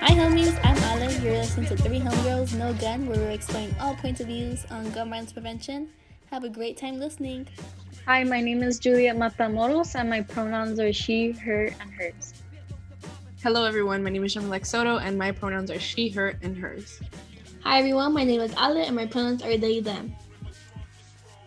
Hi 0.00 0.14
homies, 0.14 0.58
I'm 0.62 1.02
Ale. 1.02 1.10
You're 1.22 1.38
listening 1.38 1.66
to 1.66 1.76
Three 1.76 1.98
Homegirls 1.98 2.54
No 2.54 2.72
Gun, 2.74 3.06
where 3.08 3.18
we're 3.18 3.30
exploring 3.30 3.74
all 3.80 3.96
points 3.96 4.20
of 4.20 4.28
views 4.28 4.64
on 4.70 4.88
gun 4.92 5.10
violence 5.10 5.32
prevention. 5.32 5.88
Have 6.30 6.44
a 6.44 6.48
great 6.48 6.76
time 6.76 7.00
listening. 7.00 7.48
Hi, 8.06 8.22
my 8.22 8.40
name 8.40 8.62
is 8.62 8.78
Juliet 8.78 9.16
Matamoros, 9.16 9.96
and 9.96 10.08
my 10.08 10.20
pronouns 10.20 10.78
are 10.78 10.92
she, 10.92 11.32
her, 11.32 11.74
and 11.80 11.92
hers. 11.92 12.32
Hello, 13.42 13.64
everyone. 13.64 14.04
My 14.04 14.10
name 14.10 14.22
is 14.22 14.34
Jean 14.34 14.64
Soto, 14.64 14.98
and 14.98 15.18
my 15.18 15.32
pronouns 15.32 15.68
are 15.70 15.80
she, 15.80 16.08
her, 16.10 16.38
and 16.42 16.56
hers. 16.56 17.00
Hi, 17.64 17.80
everyone. 17.80 18.12
My 18.12 18.22
name 18.22 18.40
is 18.40 18.52
Ale, 18.52 18.78
and 18.78 18.94
my 18.94 19.06
pronouns 19.06 19.42
are 19.42 19.58
they, 19.58 19.80
them. 19.80 20.14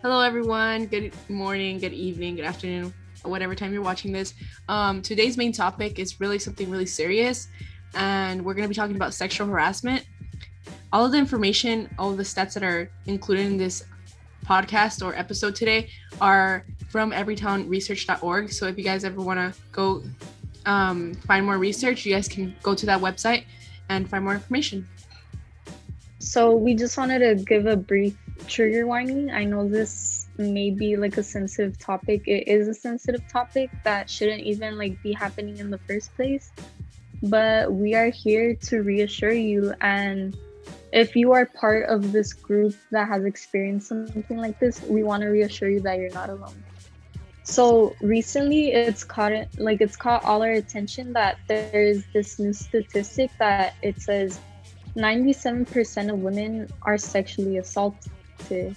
Hello, 0.02 0.20
everyone. 0.20 0.86
Good 0.86 1.14
morning, 1.30 1.78
good 1.78 1.94
evening, 1.94 2.36
good 2.36 2.44
afternoon, 2.44 2.92
whatever 3.22 3.54
time 3.54 3.72
you're 3.72 3.82
watching 3.82 4.12
this. 4.12 4.34
Um, 4.68 5.00
today's 5.00 5.38
main 5.38 5.52
topic 5.52 5.98
is 5.98 6.20
really 6.20 6.38
something 6.38 6.68
really 6.68 6.86
serious, 6.86 7.48
and 7.94 8.44
we're 8.44 8.54
going 8.54 8.64
to 8.64 8.68
be 8.68 8.74
talking 8.74 8.96
about 8.96 9.14
sexual 9.14 9.46
harassment. 9.46 10.04
All 10.92 11.04
of 11.04 11.12
the 11.12 11.18
information, 11.18 11.88
all 11.98 12.10
of 12.10 12.16
the 12.16 12.22
stats 12.22 12.54
that 12.54 12.62
are 12.62 12.90
included 13.06 13.46
in 13.46 13.56
this 13.56 13.84
podcast 14.44 15.04
or 15.04 15.14
episode 15.14 15.54
today 15.54 15.90
are 16.20 16.66
from 16.90 17.12
everytownresearch.org. 17.12 18.52
So 18.52 18.66
if 18.66 18.76
you 18.76 18.84
guys 18.84 19.04
ever 19.04 19.20
want 19.20 19.38
to 19.38 19.60
go 19.70 20.02
um, 20.66 21.14
find 21.14 21.46
more 21.46 21.58
research, 21.58 22.04
you 22.04 22.14
guys 22.14 22.28
can 22.28 22.54
go 22.62 22.74
to 22.74 22.86
that 22.86 23.00
website 23.00 23.44
and 23.88 24.08
find 24.08 24.24
more 24.24 24.34
information. 24.34 24.86
So 26.18 26.54
we 26.54 26.74
just 26.74 26.96
wanted 26.96 27.18
to 27.20 27.42
give 27.42 27.66
a 27.66 27.76
brief 27.76 28.16
trigger 28.46 28.86
warning. 28.86 29.30
I 29.30 29.44
know 29.44 29.68
this 29.68 30.28
may 30.38 30.70
be 30.70 30.96
like 30.96 31.16
a 31.16 31.22
sensitive 31.22 31.78
topic. 31.78 32.22
It 32.26 32.48
is 32.48 32.68
a 32.68 32.74
sensitive 32.74 33.26
topic 33.28 33.70
that 33.84 34.08
shouldn't 34.08 34.42
even 34.42 34.78
like 34.78 35.02
be 35.02 35.12
happening 35.12 35.58
in 35.58 35.70
the 35.70 35.78
first 35.78 36.14
place. 36.14 36.52
But 37.22 37.72
we 37.72 37.94
are 37.94 38.10
here 38.10 38.54
to 38.54 38.82
reassure 38.82 39.32
you 39.32 39.74
and 39.80 40.36
if 40.92 41.16
you 41.16 41.32
are 41.32 41.46
part 41.46 41.88
of 41.88 42.12
this 42.12 42.32
group 42.34 42.74
that 42.90 43.08
has 43.08 43.24
experienced 43.24 43.88
something 43.88 44.36
like 44.36 44.58
this, 44.60 44.82
we 44.82 45.02
want 45.02 45.22
to 45.22 45.28
reassure 45.28 45.70
you 45.70 45.80
that 45.80 45.98
you're 45.98 46.12
not 46.12 46.28
alone. 46.28 46.62
So 47.44 47.96
recently, 48.00 48.72
it's 48.72 49.02
caught 49.02 49.32
like 49.58 49.80
it's 49.80 49.96
caught 49.96 50.24
all 50.24 50.42
our 50.42 50.52
attention 50.52 51.12
that 51.14 51.38
there's 51.48 52.04
this 52.12 52.38
new 52.38 52.52
statistic 52.52 53.30
that 53.38 53.74
it 53.82 54.00
says 54.00 54.38
97% 54.96 56.12
of 56.12 56.18
women 56.18 56.68
are 56.82 56.98
sexually 56.98 57.56
assaulted, 57.56 58.76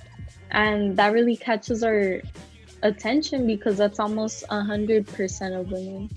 and 0.51 0.97
that 0.97 1.13
really 1.13 1.35
catches 1.35 1.83
our 1.83 2.21
attention 2.81 3.45
because 3.45 3.77
that's 3.77 3.99
almost 3.99 4.45
100% 4.47 5.59
of 5.59 5.71
women. 5.71 6.09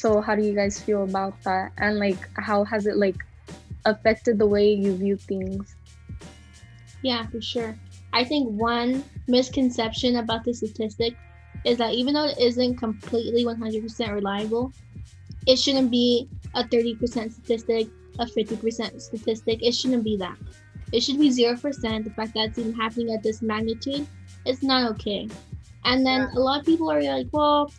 So 0.00 0.22
how 0.22 0.34
do 0.34 0.42
you 0.42 0.54
guys 0.54 0.80
feel 0.80 1.04
about 1.04 1.34
that? 1.44 1.72
And 1.76 1.98
like, 1.98 2.16
how 2.38 2.64
has 2.64 2.86
it 2.86 2.96
like 2.96 3.18
affected 3.84 4.38
the 4.38 4.46
way 4.46 4.72
you 4.72 4.96
view 4.96 5.18
things? 5.28 5.76
Yeah, 7.02 7.26
for 7.26 7.42
sure. 7.42 7.76
I 8.14 8.24
think 8.24 8.48
one 8.48 9.04
misconception 9.28 10.16
about 10.16 10.44
the 10.44 10.54
statistic 10.54 11.18
is 11.66 11.76
that 11.76 11.92
even 11.92 12.14
though 12.14 12.24
it 12.24 12.38
isn't 12.38 12.78
completely 12.78 13.44
100% 13.44 14.14
reliable, 14.14 14.72
it 15.46 15.58
shouldn't 15.58 15.90
be 15.90 16.30
a 16.54 16.64
30% 16.64 16.98
statistic, 17.32 17.88
a 18.18 18.24
50% 18.24 19.02
statistic. 19.02 19.58
It 19.62 19.72
shouldn't 19.74 20.04
be 20.04 20.16
that. 20.16 20.38
It 20.92 21.02
should 21.02 21.18
be 21.18 21.28
0%. 21.28 21.60
The 21.60 22.10
fact 22.16 22.32
that 22.34 22.48
it's 22.48 22.58
even 22.58 22.72
happening 22.72 23.12
at 23.12 23.22
this 23.22 23.42
magnitude, 23.42 24.06
it's 24.46 24.62
not 24.62 24.92
okay. 24.92 25.28
And 25.84 26.06
then 26.06 26.22
yeah. 26.22 26.38
a 26.38 26.40
lot 26.40 26.60
of 26.60 26.64
people 26.64 26.90
are 26.90 27.02
like, 27.02 27.26
well, 27.32 27.70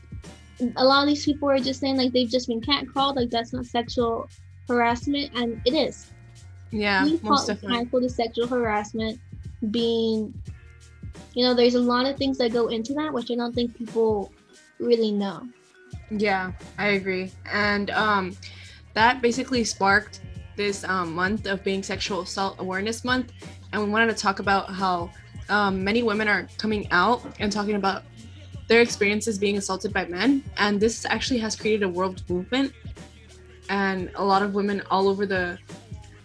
a 0.75 0.85
lot 0.85 1.03
of 1.03 1.07
these 1.07 1.25
people 1.25 1.49
are 1.49 1.59
just 1.59 1.79
saying 1.79 1.97
like 1.97 2.11
they've 2.13 2.29
just 2.29 2.47
been 2.47 2.61
catcalled, 2.61 3.15
like 3.15 3.29
that's 3.29 3.53
not 3.53 3.65
sexual 3.65 4.29
harassment, 4.67 5.31
and 5.35 5.61
it 5.65 5.73
is. 5.73 6.11
Yeah, 6.71 7.03
we 7.03 7.19
most 7.23 7.47
definitely. 7.47 8.01
the 8.01 8.09
sexual 8.09 8.47
harassment 8.47 9.19
being, 9.71 10.33
you 11.33 11.45
know, 11.45 11.53
there's 11.53 11.75
a 11.75 11.79
lot 11.79 12.05
of 12.05 12.17
things 12.17 12.37
that 12.37 12.53
go 12.53 12.69
into 12.69 12.93
that, 12.93 13.11
which 13.13 13.29
I 13.31 13.35
don't 13.35 13.53
think 13.53 13.75
people 13.75 14.31
really 14.79 15.11
know. 15.11 15.47
Yeah, 16.09 16.53
I 16.77 16.89
agree, 16.89 17.31
and 17.51 17.89
um, 17.91 18.37
that 18.93 19.21
basically 19.21 19.63
sparked 19.63 20.21
this 20.55 20.83
um, 20.83 21.13
month 21.13 21.47
of 21.47 21.63
being 21.63 21.81
Sexual 21.81 22.21
Assault 22.21 22.55
Awareness 22.59 23.03
Month, 23.03 23.33
and 23.73 23.83
we 23.83 23.89
wanted 23.89 24.15
to 24.15 24.21
talk 24.21 24.39
about 24.39 24.69
how 24.69 25.11
um, 25.49 25.83
many 25.83 26.03
women 26.03 26.27
are 26.27 26.47
coming 26.57 26.87
out 26.91 27.21
and 27.39 27.51
talking 27.51 27.75
about 27.75 28.03
their 28.71 28.79
experiences 28.79 29.37
being 29.37 29.57
assaulted 29.57 29.91
by 29.91 30.05
men, 30.05 30.41
and 30.55 30.79
this 30.79 31.03
actually 31.03 31.39
has 31.39 31.57
created 31.57 31.83
a 31.83 31.89
world 31.89 32.23
movement 32.29 32.71
and 33.67 34.09
a 34.15 34.23
lot 34.23 34.41
of 34.41 34.53
women 34.53 34.81
all 34.89 35.09
over 35.09 35.25
the 35.25 35.59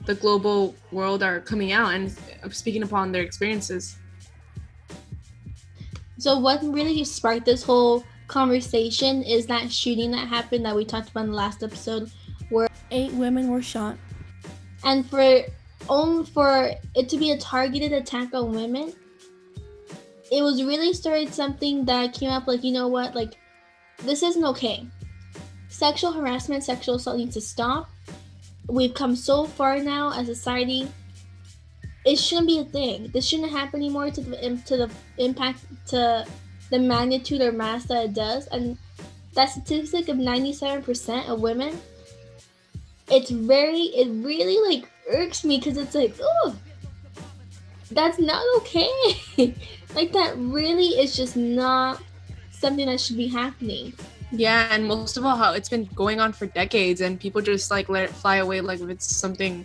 the 0.04 0.14
global 0.14 0.72
world 0.92 1.24
are 1.24 1.40
coming 1.40 1.72
out 1.72 1.92
and 1.92 2.16
speaking 2.50 2.84
upon 2.84 3.10
their 3.10 3.22
experiences. 3.22 3.96
So 6.18 6.38
what 6.38 6.62
really 6.62 7.02
sparked 7.02 7.46
this 7.46 7.64
whole 7.64 8.04
conversation 8.28 9.24
is 9.24 9.46
that 9.46 9.72
shooting 9.72 10.12
that 10.12 10.28
happened 10.28 10.64
that 10.66 10.76
we 10.76 10.84
talked 10.84 11.10
about 11.10 11.24
in 11.24 11.30
the 11.30 11.36
last 11.36 11.64
episode 11.64 12.12
where 12.50 12.68
eight 12.92 13.12
women 13.14 13.48
were 13.48 13.60
shot. 13.60 13.96
And 14.84 15.04
for 15.10 15.42
only 15.88 16.24
for 16.26 16.70
it 16.94 17.08
to 17.08 17.18
be 17.18 17.32
a 17.32 17.38
targeted 17.38 17.92
attack 17.92 18.32
on 18.34 18.52
women, 18.52 18.94
it 20.30 20.42
was 20.42 20.62
really 20.62 20.92
started 20.92 21.32
something 21.32 21.84
that 21.84 22.14
came 22.14 22.30
up 22.30 22.46
like, 22.46 22.64
you 22.64 22.72
know 22.72 22.88
what, 22.88 23.14
like 23.14 23.34
this 23.98 24.22
isn't 24.22 24.44
okay 24.44 24.86
sexual 25.76 26.12
harassment, 26.12 26.64
sexual 26.64 26.94
assault 26.94 27.18
needs 27.18 27.34
to 27.34 27.40
stop. 27.40 27.90
We've 28.68 28.94
come 28.94 29.14
so 29.14 29.44
far 29.44 29.78
now 29.78 30.12
as 30.12 30.28
a 30.28 30.34
society. 30.34 30.88
It 32.04 32.16
shouldn't 32.16 32.46
be 32.46 32.60
a 32.60 32.64
thing. 32.64 33.10
This 33.12 33.26
shouldn't 33.26 33.50
happen 33.50 33.80
anymore 33.80 34.10
to 34.10 34.20
the 34.20 34.62
to 34.66 34.76
the 34.76 34.90
impact 35.18 35.60
to 35.88 36.26
the 36.70 36.78
magnitude 36.78 37.42
or 37.42 37.52
mass 37.52 37.84
that 37.84 38.04
it 38.06 38.14
does. 38.14 38.46
And 38.48 38.78
that 39.34 39.50
statistic 39.50 40.08
of 40.08 40.16
97% 40.16 41.28
of 41.28 41.40
women, 41.40 41.78
it's 43.08 43.30
very, 43.30 43.82
it 43.82 44.08
really 44.24 44.58
like 44.68 44.88
irks 45.08 45.44
me 45.44 45.58
because 45.58 45.76
it's 45.76 45.94
like, 45.94 46.14
oh, 46.20 46.56
that's 47.90 48.18
not 48.18 48.42
okay. 48.58 48.90
like 49.96 50.12
that 50.12 50.36
really 50.36 50.88
is 50.88 51.16
just 51.16 51.36
not 51.36 52.02
something 52.50 52.86
that 52.86 53.00
should 53.00 53.16
be 53.16 53.26
happening. 53.26 53.94
Yeah, 54.30 54.68
and 54.70 54.84
most 54.84 55.16
of 55.16 55.24
all, 55.24 55.36
how 55.36 55.52
it's 55.54 55.68
been 55.68 55.86
going 55.94 56.20
on 56.20 56.32
for 56.32 56.46
decades, 56.46 57.00
and 57.00 57.18
people 57.18 57.40
just 57.40 57.70
like 57.70 57.88
let 57.88 58.04
it 58.04 58.10
fly 58.10 58.36
away 58.36 58.60
like 58.60 58.80
if 58.80 58.88
it's 58.88 59.16
something 59.16 59.64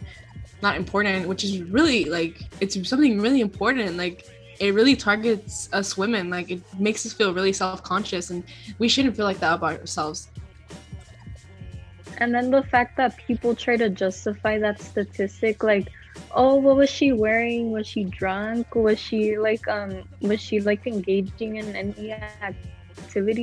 not 0.62 0.78
important, 0.78 1.28
which 1.28 1.44
is 1.44 1.62
really 1.64 2.06
like 2.06 2.42
it's 2.62 2.76
something 2.88 3.20
really 3.20 3.42
important. 3.42 3.98
Like 3.98 4.26
it 4.60 4.74
really 4.74 4.96
targets 4.96 5.68
us 5.74 5.98
women. 5.98 6.30
Like 6.30 6.50
it 6.50 6.62
makes 6.80 7.06
us 7.06 7.14
feel 7.14 7.34
really 7.34 7.54
self 7.54 7.84
conscious, 7.84 8.30
and 8.30 8.44
we 8.80 8.88
shouldn't 8.88 9.16
feel 9.16 9.26
like 9.26 9.40
that 9.40 9.56
about 9.56 9.80
ourselves. 9.80 10.30
And 12.20 12.34
then 12.36 12.52
the 12.52 12.62
fact 12.62 12.98
that 12.98 13.18
people 13.18 13.56
try 13.56 13.78
to 13.78 13.90
justify 13.90 14.60
that 14.60 14.80
statistic, 14.80 15.64
like, 15.64 15.90
oh, 16.32 16.56
what 16.56 16.78
was 16.78 16.90
she 16.90 17.12
wearing? 17.12 17.72
Was 17.72 17.88
she 17.88 18.06
drunk? 18.06 18.76
Was 18.76 19.00
she 19.00 19.38
like 19.38 19.68
um 19.68 20.04
was 20.22 20.42
she 20.42 20.62
like 20.62 20.86
engaging 20.88 21.58
in 21.58 21.76
any 21.76 22.12
activities? 22.12 23.12
Like 23.12 23.42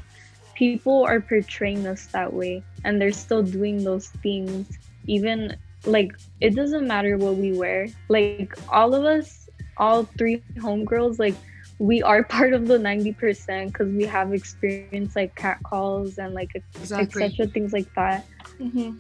people 0.55 1.05
are 1.05 1.21
portraying 1.21 1.87
us 1.87 2.07
that 2.07 2.33
way 2.33 2.63
and 2.85 3.01
they're 3.01 3.13
still 3.13 3.43
doing 3.43 3.85
those 3.85 4.09
things. 4.23 4.79
Even 5.07 5.57
like, 5.85 6.13
it 6.41 6.55
doesn't 6.55 6.87
matter 6.87 7.19
what 7.19 7.37
we 7.37 7.53
wear. 7.53 7.89
Like, 8.09 8.57
all 8.71 8.95
of 8.95 9.05
us, 9.05 9.49
all 9.77 10.05
three 10.19 10.43
homegirls, 10.57 11.19
like, 11.19 11.35
we 11.78 12.02
are 12.02 12.23
part 12.37 12.52
of 12.52 12.67
the 12.67 12.78
90% 12.78 13.67
because 13.67 13.88
we 13.88 14.05
have 14.05 14.32
experience 14.32 15.17
like 15.17 15.34
cat 15.34 15.58
calls 15.62 16.19
and 16.19 16.34
like 16.34 16.55
exactly. 16.55 17.25
etc 17.25 17.46
things 17.46 17.73
like 17.73 17.93
that 17.94 18.26
mm-hmm. 18.58 18.96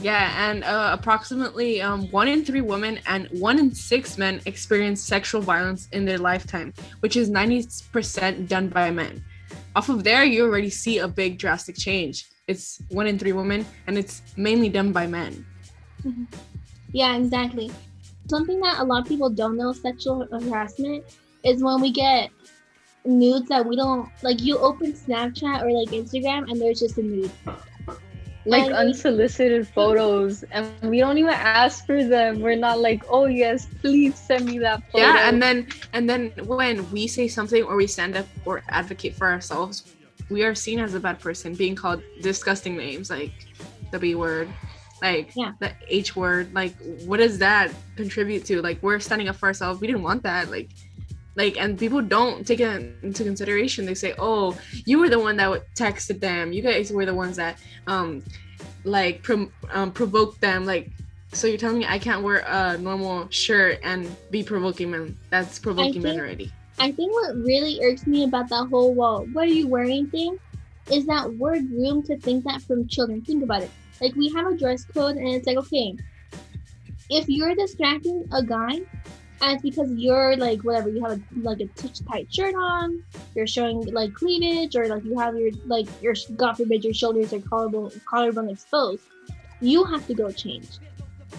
Yeah, 0.00 0.48
and 0.48 0.62
uh, 0.62 0.90
approximately 0.92 1.82
um, 1.82 2.08
one 2.10 2.28
in 2.28 2.44
three 2.44 2.60
women 2.60 3.00
and 3.06 3.26
one 3.32 3.58
in 3.58 3.74
six 3.74 4.16
men 4.16 4.40
experience 4.46 5.02
sexual 5.02 5.40
violence 5.40 5.88
in 5.90 6.04
their 6.04 6.18
lifetime, 6.18 6.72
which 7.00 7.16
is 7.16 7.30
90% 7.30 8.46
done 8.46 8.68
by 8.68 8.90
men. 8.90 9.24
Off 9.74 9.88
of 9.88 10.04
there, 10.04 10.24
you 10.24 10.44
already 10.44 10.70
see 10.70 10.98
a 10.98 11.08
big 11.08 11.38
drastic 11.38 11.76
change. 11.76 12.28
It's 12.46 12.80
one 12.90 13.06
in 13.08 13.18
three 13.18 13.32
women, 13.32 13.66
and 13.86 13.98
it's 13.98 14.22
mainly 14.36 14.68
done 14.68 14.92
by 14.92 15.06
men. 15.06 15.44
Mm-hmm. 16.04 16.24
Yeah, 16.92 17.16
exactly. 17.16 17.70
Something 18.28 18.60
that 18.60 18.78
a 18.78 18.84
lot 18.84 19.02
of 19.02 19.08
people 19.08 19.30
don't 19.30 19.56
know 19.56 19.72
sexual 19.72 20.26
harassment 20.30 21.04
is 21.44 21.62
when 21.62 21.80
we 21.80 21.90
get 21.90 22.30
nudes 23.04 23.48
that 23.48 23.64
we 23.64 23.76
don't 23.76 24.08
like. 24.22 24.42
You 24.42 24.58
open 24.58 24.92
Snapchat 24.92 25.62
or 25.62 25.72
like 25.72 25.88
Instagram, 25.88 26.50
and 26.50 26.60
there's 26.60 26.80
just 26.80 26.98
a 26.98 27.02
nude. 27.02 27.30
Like 28.44 28.72
unsolicited 28.72 29.68
photos 29.68 30.42
and 30.52 30.70
we 30.82 31.00
don't 31.00 31.18
even 31.18 31.34
ask 31.34 31.84
for 31.84 32.02
them. 32.02 32.40
We're 32.40 32.56
not 32.56 32.78
like 32.80 33.02
oh 33.10 33.26
yes 33.26 33.66
please 33.82 34.14
send 34.18 34.46
me 34.46 34.58
that 34.60 34.82
photo. 34.90 35.04
yeah 35.04 35.28
and 35.28 35.42
then 35.42 35.66
and 35.92 36.08
then 36.08 36.32
when 36.46 36.90
we 36.90 37.06
say 37.08 37.28
something 37.28 37.62
or 37.64 37.76
we 37.76 37.86
stand 37.86 38.16
up 38.16 38.26
or 38.46 38.62
advocate 38.70 39.14
for 39.14 39.26
ourselves 39.26 39.94
we 40.30 40.44
are 40.44 40.54
seen 40.54 40.78
as 40.78 40.94
a 40.94 41.00
bad 41.00 41.20
person 41.20 41.54
being 41.54 41.74
called 41.74 42.02
disgusting 42.22 42.76
names 42.76 43.10
like 43.10 43.32
the 43.92 43.98
b 43.98 44.14
word 44.14 44.48
like 45.02 45.30
yeah. 45.34 45.52
the 45.60 45.72
h 45.88 46.16
word 46.16 46.52
like 46.54 46.74
what 47.04 47.18
does 47.18 47.38
that 47.38 47.70
contribute 47.96 48.44
to? 48.46 48.62
Like 48.62 48.82
we're 48.82 49.00
standing 49.00 49.28
up 49.28 49.36
for 49.36 49.46
ourselves. 49.46 49.80
We 49.80 49.86
didn't 49.86 50.02
want 50.02 50.22
that. 50.24 50.50
Like 50.50 50.70
like 51.36 51.60
and 51.60 51.78
people 51.78 52.02
don't 52.02 52.46
take 52.46 52.60
it 52.60 52.96
into 53.02 53.24
consideration. 53.24 53.86
They 53.86 53.94
say 53.94 54.14
oh 54.18 54.56
you 54.86 54.98
were 54.98 55.08
the 55.08 55.18
one 55.18 55.36
that 55.36 55.62
texted 55.74 56.20
them. 56.20 56.52
You 56.52 56.62
guys 56.62 56.92
were 56.92 57.06
the 57.06 57.14
ones 57.14 57.36
that 57.36 57.58
um 57.86 58.22
like 58.84 59.22
pro- 59.22 59.50
um, 59.70 59.92
provoked 59.92 60.40
them. 60.40 60.64
Like 60.64 60.90
so 61.32 61.46
you're 61.46 61.58
telling 61.58 61.76
me 61.76 61.84
i 61.86 61.98
can't 61.98 62.22
wear 62.22 62.38
a 62.46 62.78
normal 62.78 63.28
shirt 63.28 63.78
and 63.82 64.14
be 64.30 64.42
provoking 64.42 64.90
men? 64.90 65.16
That's 65.30 65.58
provoking 65.58 65.94
think, 65.94 66.04
men 66.04 66.20
already. 66.20 66.52
I 66.78 66.90
think 66.90 67.12
what 67.12 67.36
really 67.36 67.80
irks 67.82 68.06
me 68.06 68.24
about 68.24 68.48
that 68.48 68.68
whole 68.70 68.94
well 68.94 69.26
what 69.32 69.44
are 69.44 69.52
you 69.52 69.68
wearing? 69.68 70.08
thing 70.08 70.38
is 70.90 71.06
that 71.06 71.32
we're 71.34 71.60
groomed 71.60 72.06
to 72.06 72.18
think 72.18 72.44
that 72.44 72.62
from 72.62 72.88
children. 72.88 73.20
Think 73.20 73.42
about 73.42 73.62
it 73.62 73.70
like 74.00 74.14
we 74.14 74.32
have 74.32 74.46
a 74.46 74.56
dress 74.56 74.84
code 74.84 75.16
and 75.16 75.28
it's 75.28 75.46
like 75.46 75.56
okay 75.56 75.96
if 77.10 77.28
you're 77.28 77.54
distracting 77.54 78.24
a 78.32 78.42
guy 78.42 78.74
and 79.40 79.52
it's 79.52 79.62
because 79.62 79.90
you're 79.92 80.36
like 80.36 80.60
whatever 80.62 80.88
you 80.88 81.02
have 81.02 81.12
a, 81.12 81.22
like 81.40 81.60
a 81.60 81.66
tight 82.10 82.32
shirt 82.32 82.54
on 82.54 83.02
you're 83.34 83.46
showing 83.46 83.80
like 83.92 84.12
cleavage 84.12 84.74
or 84.76 84.86
like 84.88 85.04
you 85.04 85.18
have 85.18 85.36
your 85.36 85.50
like 85.66 85.86
your 86.02 86.14
god 86.36 86.54
forbid 86.54 86.84
your 86.84 86.94
shoulders 86.94 87.32
or 87.32 87.40
collarbone 87.40 87.90
collarbone 88.06 88.50
exposed 88.50 89.02
you 89.60 89.84
have 89.84 90.06
to 90.06 90.14
go 90.14 90.30
change. 90.30 90.78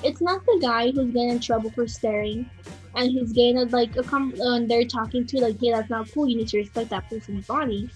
It's 0.04 0.22
not 0.22 0.46
the 0.46 0.60
guy 0.62 0.92
who's 0.92 1.12
getting 1.12 1.30
in 1.30 1.40
trouble 1.40 1.72
for 1.72 1.88
staring 1.88 2.50
and 2.96 3.12
who's 3.12 3.32
getting 3.34 3.58
a, 3.58 3.64
like 3.66 3.96
a 3.96 4.04
com- 4.04 4.34
and 4.40 4.70
they're 4.70 4.86
talking 4.86 5.26
to 5.28 5.40
like 5.40 5.60
hey 5.60 5.72
that's 5.72 5.90
not 5.90 6.12
cool 6.14 6.28
you 6.28 6.38
need 6.38 6.48
to 6.50 6.58
respect 6.58 6.90
that 6.90 7.10
person's 7.10 7.46
body. 7.46 7.90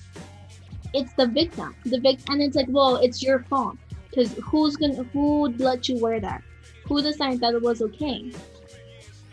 It's 0.93 1.13
the 1.13 1.27
victim 1.27 1.75
the 1.85 1.99
victim 1.99 2.33
and 2.33 2.41
it's 2.41 2.55
like 2.55 2.67
well 2.69 2.97
it's 2.97 3.21
your 3.21 3.43
fault 3.43 3.77
because 4.13 4.33
who's 4.43 4.75
gonna 4.75 5.03
who 5.11 5.49
let 5.57 5.89
you 5.89 5.99
wear 5.99 6.19
that? 6.19 6.43
Who 6.85 7.01
decided 7.01 7.39
that 7.41 7.55
it 7.55 7.61
was 7.61 7.81
okay. 7.81 8.31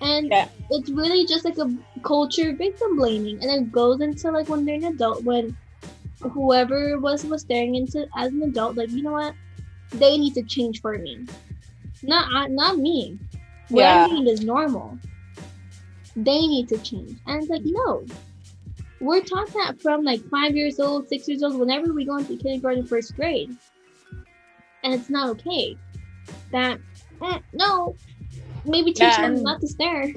And 0.00 0.29
yeah. 0.29 0.49
it's 0.71 0.88
really 0.88 1.27
just 1.27 1.44
like 1.44 1.59
a 1.59 1.71
culture 2.03 2.55
victim 2.55 2.97
blaming 2.97 3.43
and 3.43 3.50
it 3.50 3.71
goes 3.71 4.00
into 4.00 4.31
like 4.31 4.49
when 4.49 4.65
they're 4.65 4.77
an 4.77 4.85
adult 4.85 5.23
when 5.25 5.55
whoever 6.23 6.99
was 6.99 7.25
was 7.27 7.43
staring 7.43 7.75
into 7.75 8.06
as 8.17 8.32
an 8.32 8.43
adult 8.43 8.77
like 8.77 8.91
you 8.91 9.03
know 9.03 9.12
what? 9.12 9.35
They 9.93 10.17
need 10.17 10.35
to 10.35 10.43
change 10.43 10.81
for 10.81 10.97
me. 10.97 11.26
Not 12.03 12.50
not 12.50 12.79
me. 12.79 13.19
What 13.69 13.83
yeah. 13.83 14.06
i 14.06 14.12
mean 14.12 14.26
is 14.26 14.41
normal. 14.41 14.99
They 16.17 16.41
need 16.47 16.69
to 16.71 16.79
change. 16.79 17.19
And 17.26 17.43
it's 17.43 17.50
like 17.50 17.62
no. 17.65 18.06
We're 19.00 19.23
taught 19.23 19.49
that 19.55 19.81
from 19.81 20.05
like 20.05 20.23
five 20.31 20.56
years 20.56 20.81
old 20.81 21.09
six 21.09 21.29
years 21.29 21.43
old 21.43 21.59
whenever 21.59 21.93
we 21.93 22.06
go 22.06 22.17
into 22.17 22.37
kindergarten 22.37 22.87
first 22.87 23.17
grade 23.17 23.55
and 24.82 24.94
it's 24.94 25.11
not 25.11 25.29
okay 25.31 25.77
that 26.53 26.79
eh, 27.23 27.38
no 27.53 27.97
maybe 28.65 28.93
teach 28.93 29.03
yeah, 29.03 29.23
them 29.23 29.43
not 29.43 29.61
to 29.61 29.67
stare. 29.67 30.12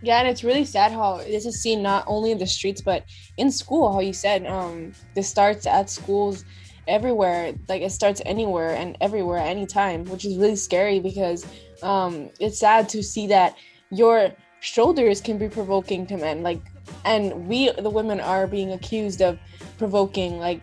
Yeah, 0.00 0.20
and 0.20 0.28
it's 0.28 0.44
really 0.44 0.64
sad 0.64 0.92
how 0.92 1.18
this 1.18 1.44
is 1.44 1.60
seen 1.60 1.82
not 1.82 2.04
only 2.06 2.30
in 2.30 2.38
the 2.38 2.46
streets 2.46 2.80
but 2.80 3.04
in 3.36 3.50
school. 3.50 3.92
How 3.92 4.00
you 4.00 4.12
said 4.12 4.46
um, 4.46 4.92
this 5.14 5.28
starts 5.28 5.66
at 5.66 5.90
schools 5.90 6.44
everywhere. 6.86 7.54
Like 7.68 7.82
it 7.82 7.90
starts 7.90 8.22
anywhere 8.24 8.74
and 8.76 8.96
everywhere 9.00 9.38
at 9.38 9.48
any 9.48 9.66
time, 9.66 10.04
which 10.04 10.24
is 10.24 10.36
really 10.36 10.56
scary 10.56 11.00
because 11.00 11.46
um, 11.82 12.30
it's 12.38 12.58
sad 12.58 12.88
to 12.90 13.02
see 13.02 13.26
that 13.28 13.56
your 13.90 14.32
shoulders 14.60 15.20
can 15.20 15.38
be 15.38 15.48
provoking 15.48 16.06
to 16.06 16.16
men. 16.16 16.42
Like, 16.42 16.60
and 17.04 17.48
we 17.48 17.70
the 17.70 17.90
women 17.90 18.20
are 18.20 18.46
being 18.46 18.72
accused 18.72 19.20
of 19.20 19.38
provoking 19.78 20.38
like 20.38 20.62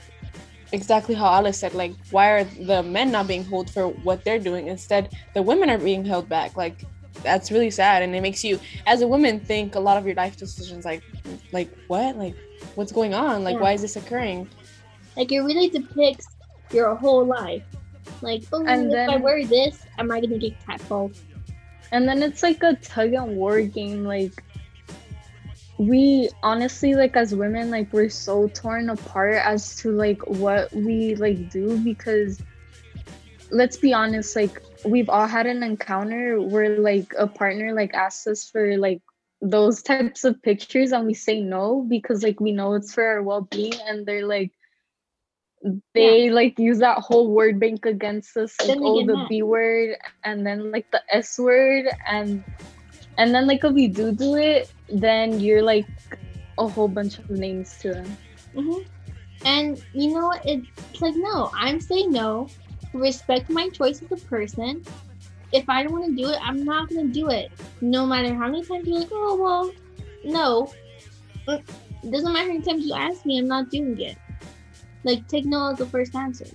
exactly 0.76 1.16
how 1.16 1.28
Alice 1.28 1.58
said, 1.58 1.74
like, 1.74 1.94
why 2.12 2.28
are 2.30 2.44
the 2.44 2.84
men 2.84 3.12
not 3.12 3.28
being 3.28 3.44
held 3.44 3.70
for 3.70 3.88
what 4.08 4.24
they're 4.24 4.44
doing? 4.50 4.68
Instead, 4.68 5.10
the 5.34 5.42
women 5.42 5.70
are 5.70 5.78
being 5.78 6.06
held 6.06 6.30
back. 6.30 6.56
Like, 6.56 6.84
that's 7.24 7.50
really 7.52 7.72
sad, 7.72 8.04
and 8.04 8.14
it 8.14 8.22
makes 8.22 8.44
you, 8.44 8.60
as 8.86 9.02
a 9.02 9.08
woman, 9.08 9.40
think 9.40 9.76
a 9.76 9.80
lot 9.80 9.98
of 9.98 10.06
your 10.06 10.16
life 10.16 10.38
decisions, 10.38 10.86
like, 10.86 11.02
like 11.52 11.70
what, 11.88 12.18
like, 12.18 12.36
what's 12.76 12.92
going 12.92 13.14
on? 13.14 13.44
Like, 13.44 13.56
yeah. 13.56 13.62
why 13.62 13.72
is 13.72 13.82
this 13.82 13.96
occurring? 13.96 14.48
Like, 15.18 15.32
it 15.32 15.40
really 15.40 15.70
depicts 15.70 16.28
your 16.72 16.94
whole 16.94 17.26
life. 17.26 17.64
Like, 18.22 18.44
oh, 18.54 18.66
and 18.66 18.88
if 18.88 18.92
then, 18.92 19.10
I 19.10 19.18
wear 19.18 19.46
this, 19.46 19.86
am 19.98 20.12
I 20.12 20.20
gonna 20.20 20.38
get 20.38 20.60
catcalled? 20.68 21.18
And 21.92 22.08
then 22.08 22.22
it's 22.22 22.44
like 22.44 22.62
a 22.64 22.76
tug 22.76 23.14
and 23.14 23.38
war 23.38 23.62
game. 23.62 24.04
Like, 24.04 24.44
we 25.78 26.30
honestly 26.42 26.94
like 26.96 27.16
as 27.18 27.36
women 27.36 27.70
like 27.70 27.92
we're 27.92 28.10
so 28.10 28.48
torn 28.50 28.90
apart 28.90 29.36
as 29.36 29.76
to 29.76 29.92
like 29.92 30.26
what 30.28 30.74
we 30.74 31.16
like 31.16 31.50
do 31.50 31.78
because 31.80 32.42
let's 33.52 33.76
be 33.78 33.94
honest 33.94 34.36
like 34.36 34.62
we've 34.86 35.10
all 35.10 35.28
had 35.28 35.46
an 35.46 35.64
encounter 35.64 36.40
where 36.42 36.80
like 36.80 37.14
a 37.18 37.28
partner 37.28 37.74
like 37.74 37.94
asks 37.94 38.26
us 38.26 38.50
for 38.50 38.78
like 38.78 39.02
those 39.42 39.84
types 39.84 40.24
of 40.24 40.42
pictures 40.42 40.92
and 40.92 41.06
we 41.06 41.14
say 41.14 41.42
no 41.42 41.86
because 41.90 42.24
like 42.24 42.40
we 42.40 42.52
know 42.52 42.74
it's 42.74 42.94
for 42.94 43.06
our 43.06 43.22
well-being 43.22 43.74
and 43.86 44.06
they're 44.06 44.26
like 44.26 44.52
they 45.94 46.26
yeah. 46.28 46.34
like 46.34 46.58
use 46.58 46.80
that 46.80 47.00
whole 47.00 47.32
word 47.32 47.60
bank 47.60 47.86
against 47.86 48.38
us 48.38 48.56
like 48.66 48.78
oh 48.82 49.06
the 49.06 49.26
b 49.28 49.42
word 49.42 49.98
and 50.24 50.46
then 50.46 50.72
like 50.72 50.90
the 50.92 51.02
s 51.10 51.38
word 51.38 51.86
and 52.08 52.44
and 53.18 53.34
then 53.34 53.48
like 53.48 53.64
if 53.64 53.74
we 53.74 53.88
do 53.88 54.12
do 54.12 54.36
it 54.36 54.72
then 54.90 55.40
you're 55.40 55.62
like 55.62 55.88
a 56.58 56.68
whole 56.68 56.88
bunch 56.88 57.20
of 57.20 57.30
names 57.30 57.78
to 57.80 57.94
them. 57.94 58.18
Mm-hmm. 58.56 58.82
And 59.46 59.84
you 59.94 60.14
know 60.14 60.28
what? 60.28 60.46
It's 60.46 61.02
like, 61.02 61.16
no, 61.16 61.52
I'm 61.54 61.80
saying 61.80 62.12
no. 62.12 62.48
Respect 62.94 63.50
my 63.50 63.70
choice 63.70 64.02
as 64.02 64.12
a 64.12 64.26
person. 64.26 64.84
If 65.52 65.70
I 65.70 65.84
don't 65.84 65.92
want 65.92 66.06
to 66.06 66.24
do 66.24 66.30
it, 66.30 66.40
I'm 66.42 66.64
not 66.64 66.90
going 66.90 67.08
to 67.08 67.14
do 67.14 67.30
it. 67.30 67.52
No 67.82 68.06
matter 68.06 68.34
how 68.34 68.48
many 68.48 68.64
times 68.64 68.88
you're 68.88 69.00
like, 69.00 69.10
oh, 69.12 69.36
well, 69.36 69.72
no. 70.24 70.72
It 71.48 72.12
doesn't 72.12 72.32
matter 72.32 72.48
how 72.48 72.54
many 72.54 72.62
times 72.62 72.86
you 72.86 72.94
ask 72.94 73.26
me, 73.26 73.40
I'm 73.40 73.48
not 73.48 73.70
doing 73.70 74.00
it. 74.00 74.18
Like, 75.04 75.28
take 75.28 75.46
no 75.46 75.72
as 75.72 75.78
the 75.78 75.86
first 75.86 76.16
answer 76.16 76.48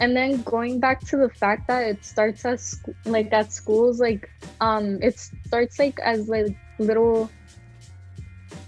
and 0.00 0.16
then 0.16 0.42
going 0.42 0.80
back 0.80 1.00
to 1.00 1.16
the 1.16 1.28
fact 1.28 1.66
that 1.68 1.86
it 1.86 2.04
starts 2.04 2.44
as 2.44 2.80
like 3.04 3.32
at 3.32 3.52
schools 3.52 4.00
like 4.00 4.28
um 4.60 4.98
it 5.02 5.18
starts 5.18 5.78
like 5.78 5.98
as 6.00 6.28
like 6.28 6.56
little 6.78 7.30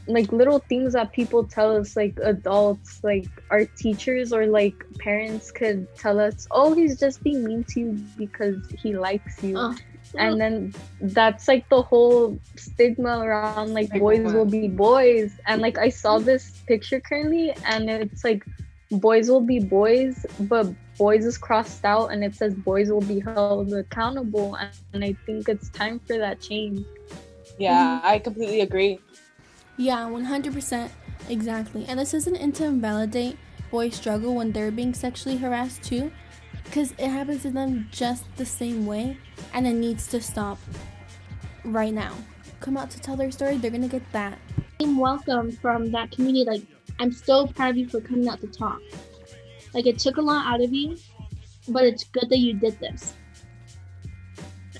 like 0.07 0.33
little 0.33 0.59
things 0.59 0.93
that 0.95 1.13
people 1.13 1.45
tell 1.45 1.77
us 1.77 1.95
like 1.97 2.19
adults 2.23 3.01
like 3.05 3.29
our 3.51 3.65
teachers 3.65 4.33
or 4.33 4.47
like 4.47 4.75
parents 4.99 5.51
could 5.51 5.87
tell 5.97 6.19
us 6.19 6.47
oh 6.51 6.75
he's 6.75 6.99
just 6.99 7.23
being 7.23 7.45
mean 7.45 7.65
to 7.65 7.81
you 7.81 7.93
because 8.17 8.57
he 8.71 8.97
likes 8.97 9.43
you. 9.43 9.55
Oh. 9.57 9.75
and 10.19 10.41
then 10.41 10.75
that's 11.01 11.47
like 11.47 11.69
the 11.69 11.83
whole 11.83 12.37
stigma 12.57 13.21
around 13.21 13.73
like 13.73 13.91
boys 13.93 14.33
will 14.33 14.45
be 14.45 14.67
boys. 14.67 15.39
And 15.47 15.63
like 15.63 15.79
i 15.79 15.89
saw 15.89 16.19
this 16.19 16.51
picture 16.67 17.01
currently 17.01 17.55
and 17.65 17.89
it's 17.89 18.25
like 18.25 18.45
boys 18.91 19.31
will 19.31 19.41
be 19.41 19.61
boys 19.61 20.27
but 20.41 20.67
boys 20.99 21.25
is 21.25 21.39
crossed 21.39 21.85
out 21.85 22.09
and 22.09 22.25
it 22.25 22.35
says 22.35 22.55
boys 22.55 22.91
will 22.91 23.01
be 23.01 23.21
held 23.21 23.73
accountable 23.73 24.57
and 24.93 25.05
i 25.05 25.15
think 25.27 25.49
it's 25.49 25.71
time 25.71 25.99
for 26.01 26.19
that 26.19 26.41
change. 26.41 26.85
Yeah 27.59 28.01
i 28.03 28.19
completely 28.19 28.61
agree. 28.63 28.99
Yeah 29.77 30.09
100% 30.09 30.91
exactly. 31.29 31.87
And 31.87 31.99
this 31.99 32.13
isn't 32.15 32.53
to 32.55 32.65
invalidate 32.65 33.39
boys 33.71 33.95
struggle 33.95 34.35
when 34.35 34.51
they're 34.53 34.73
being 34.73 34.93
sexually 34.93 35.37
harassed 35.37 35.83
too 35.85 36.11
because 36.65 36.93
it 36.93 37.09
happens 37.09 37.43
to 37.43 37.51
them 37.51 37.89
just 37.91 38.25
the 38.37 38.45
same 38.45 38.87
way 38.87 39.17
and 39.55 39.67
it 39.67 39.75
needs 39.75 40.09
to 40.09 40.21
stop 40.21 40.59
right 41.65 41.95
now. 41.95 42.15
Come 42.59 42.77
out 42.77 42.91
to 42.91 43.01
tell 43.01 43.17
their 43.17 43.31
story 43.31 43.57
they're 43.57 43.71
gonna 43.71 43.89
get 43.89 44.03
that. 44.13 44.39
Welcome 44.81 45.53
from 45.53 45.93
that 45.93 46.11
community 46.11 46.45
like 46.45 46.80
i'm 47.01 47.13
so 47.13 47.47
proud 47.47 47.71
of 47.71 47.77
you 47.77 47.89
for 47.89 48.01
coming 48.01 48.29
out 48.29 48.41
to 48.41 48.47
talk 48.47 48.81
like 49.75 49.87
it 49.87 49.99
took 49.99 50.17
a 50.17 50.21
lot 50.21 50.47
out 50.47 50.61
of 50.61 50.73
you, 50.73 50.97
but 51.69 51.85
it's 51.85 52.05
good 52.05 52.29
that 52.29 52.39
you 52.39 52.55
did 52.55 52.79
this. 52.81 53.15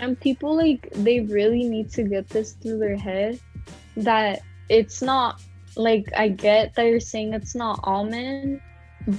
And 0.01 0.19
people 0.19 0.57
like 0.57 0.89
they 0.93 1.21
really 1.21 1.65
need 1.65 1.91
to 1.93 2.03
get 2.03 2.29
this 2.29 2.53
through 2.53 2.79
their 2.79 2.97
head 2.97 3.39
that 3.97 4.41
it's 4.69 5.03
not 5.03 5.43
like 5.77 6.11
I 6.17 6.29
get 6.29 6.75
that 6.75 6.87
you're 6.87 7.01
saying 7.01 7.35
it's 7.35 7.55
not 7.55 7.81
all 7.85 8.05
men, 8.05 8.61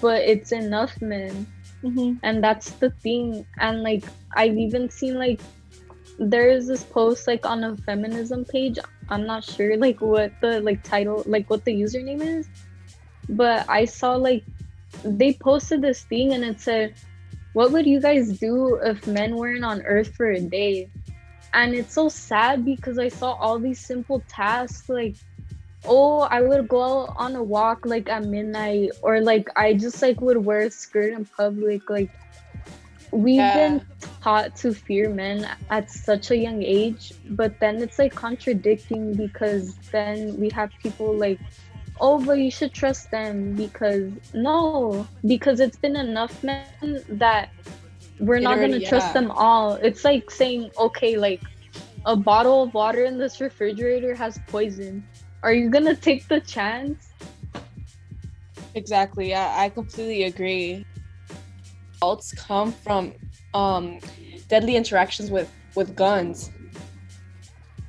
but 0.01 0.21
it's 0.23 0.51
enough 0.51 0.99
men. 1.01 1.45
Mm-hmm. 1.83 2.13
And 2.23 2.43
that's 2.43 2.71
the 2.71 2.89
thing. 2.89 3.45
And 3.59 3.83
like 3.83 4.03
I've 4.35 4.57
even 4.57 4.89
seen 4.89 5.15
like 5.19 5.39
there 6.19 6.49
is 6.49 6.67
this 6.67 6.83
post 6.83 7.27
like 7.27 7.45
on 7.45 7.63
a 7.63 7.77
feminism 7.77 8.43
page. 8.43 8.79
I'm 9.09 9.25
not 9.25 9.43
sure 9.43 9.77
like 9.77 10.01
what 10.01 10.33
the 10.41 10.61
like 10.61 10.83
title 10.83 11.23
like 11.27 11.49
what 11.49 11.63
the 11.63 11.73
username 11.73 12.21
is. 12.21 12.49
But 13.29 13.69
I 13.69 13.85
saw 13.85 14.15
like 14.15 14.43
they 15.03 15.33
posted 15.33 15.81
this 15.81 16.03
thing 16.03 16.33
and 16.33 16.43
it 16.43 16.59
said 16.59 16.95
what 17.53 17.71
would 17.71 17.85
you 17.85 17.99
guys 17.99 18.39
do 18.39 18.75
if 18.83 19.05
men 19.07 19.35
weren't 19.35 19.63
on 19.63 19.81
earth 19.83 20.13
for 20.15 20.31
a 20.31 20.39
day 20.39 20.89
and 21.53 21.73
it's 21.73 21.93
so 21.93 22.09
sad 22.09 22.63
because 22.63 22.97
i 22.97 23.07
saw 23.07 23.33
all 23.33 23.59
these 23.59 23.79
simple 23.79 24.21
tasks 24.27 24.89
like 24.89 25.15
oh 25.85 26.21
i 26.21 26.41
would 26.41 26.67
go 26.67 27.03
out 27.03 27.13
on 27.17 27.35
a 27.35 27.43
walk 27.43 27.85
like 27.85 28.09
at 28.09 28.23
midnight 28.23 28.91
or 29.01 29.21
like 29.21 29.49
i 29.55 29.73
just 29.73 30.01
like 30.01 30.21
would 30.21 30.37
wear 30.37 30.61
a 30.61 30.71
skirt 30.71 31.13
in 31.13 31.25
public 31.25 31.89
like 31.89 32.09
we've 33.11 33.35
yeah. 33.35 33.69
been 33.69 33.85
taught 34.21 34.55
to 34.55 34.73
fear 34.73 35.09
men 35.09 35.45
at 35.69 35.89
such 35.91 36.31
a 36.31 36.37
young 36.37 36.63
age 36.63 37.11
but 37.31 37.59
then 37.59 37.81
it's 37.81 37.99
like 37.99 38.13
contradicting 38.13 39.13
because 39.15 39.75
then 39.91 40.37
we 40.39 40.49
have 40.49 40.71
people 40.81 41.13
like 41.13 41.39
oh, 42.01 42.23
but 42.25 42.39
you 42.39 42.51
should 42.51 42.73
trust 42.73 43.11
them 43.11 43.53
because 43.53 44.11
no, 44.33 45.07
because 45.25 45.59
it's 45.59 45.77
been 45.77 45.95
enough 45.95 46.43
men 46.43 47.03
that 47.07 47.51
we're 48.19 48.39
not 48.39 48.59
gonna 48.59 48.77
yeah. 48.77 48.89
trust 48.89 49.13
them 49.13 49.31
all. 49.31 49.73
It's 49.75 50.03
like 50.03 50.29
saying, 50.29 50.71
okay, 50.77 51.15
like 51.15 51.41
a 52.05 52.15
bottle 52.15 52.63
of 52.63 52.73
water 52.73 53.05
in 53.05 53.17
this 53.17 53.39
refrigerator 53.39 54.15
has 54.15 54.39
poison. 54.47 55.03
Are 55.43 55.53
you 55.53 55.69
gonna 55.69 55.95
take 55.95 56.27
the 56.27 56.41
chance? 56.41 57.13
Exactly. 58.73 59.29
Yeah, 59.29 59.53
I 59.55 59.69
completely 59.69 60.23
agree. 60.23 60.85
Faults 61.99 62.33
come 62.33 62.71
from 62.71 63.13
um, 63.53 63.99
deadly 64.47 64.75
interactions 64.75 65.29
with 65.29 65.51
with 65.75 65.95
guns, 65.95 66.51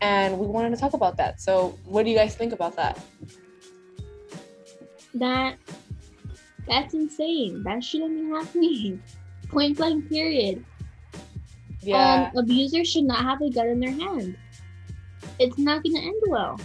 and 0.02 0.38
we 0.38 0.47
wanted 0.47 0.71
to 0.71 0.76
talk 0.76 0.92
about 0.92 1.16
that. 1.16 1.40
So, 1.40 1.78
what 1.85 2.04
do 2.04 2.11
you 2.11 2.16
guys 2.16 2.35
think 2.35 2.52
about 2.52 2.76
that? 2.76 3.02
That 5.14 5.57
that's 6.66 6.95
insane. 6.95 7.62
That 7.64 7.83
shouldn't 7.83 8.16
be 8.16 8.28
happening. 8.31 9.02
Point 9.49 9.76
blank 9.76 10.09
period. 10.09 10.64
Yeah. 11.81 12.31
Um, 12.35 12.38
abusers 12.38 12.88
should 12.88 13.04
not 13.04 13.23
have 13.23 13.42
a 13.42 13.50
gun 13.50 13.66
in 13.69 13.81
their 13.81 13.90
hand. 13.90 14.37
It's 15.38 15.59
not 15.59 15.83
gonna 15.83 16.00
end 16.00 16.23
well. 16.28 16.61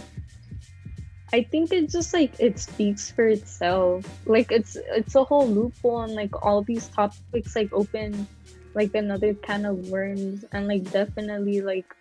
I 1.32 1.42
think 1.42 1.72
it's 1.72 1.92
just 1.92 2.14
like 2.14 2.32
it 2.38 2.58
speaks 2.58 3.10
for 3.10 3.28
itself. 3.28 4.04
Like 4.26 4.50
it's 4.50 4.76
it's 4.76 5.14
a 5.14 5.24
whole 5.24 5.46
loophole 5.46 6.02
and 6.02 6.14
like 6.14 6.30
all 6.44 6.62
these 6.62 6.88
topics 6.88 7.54
like 7.54 7.72
open 7.72 8.26
like 8.74 8.94
another 8.94 9.34
can 9.34 9.66
of 9.66 9.88
worms 9.88 10.44
and 10.52 10.68
like 10.68 10.90
definitely 10.90 11.60
like 11.60 11.94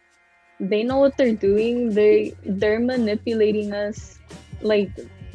they 0.59 0.83
know 0.83 0.97
what 0.97 1.17
they're 1.17 1.35
doing. 1.35 1.93
They 1.93 2.35
they're 2.43 2.79
manipulating 2.79 3.73
us 3.73 4.19
like 4.61 4.91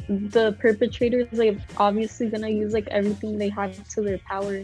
the 0.09 0.55
perpetrators 0.59 1.27
like 1.31 1.57
obviously 1.77 2.27
gonna 2.29 2.49
use 2.49 2.73
like 2.73 2.87
everything 2.87 3.37
they 3.37 3.49
have 3.49 3.87
to 3.89 4.01
their 4.01 4.19
power. 4.29 4.63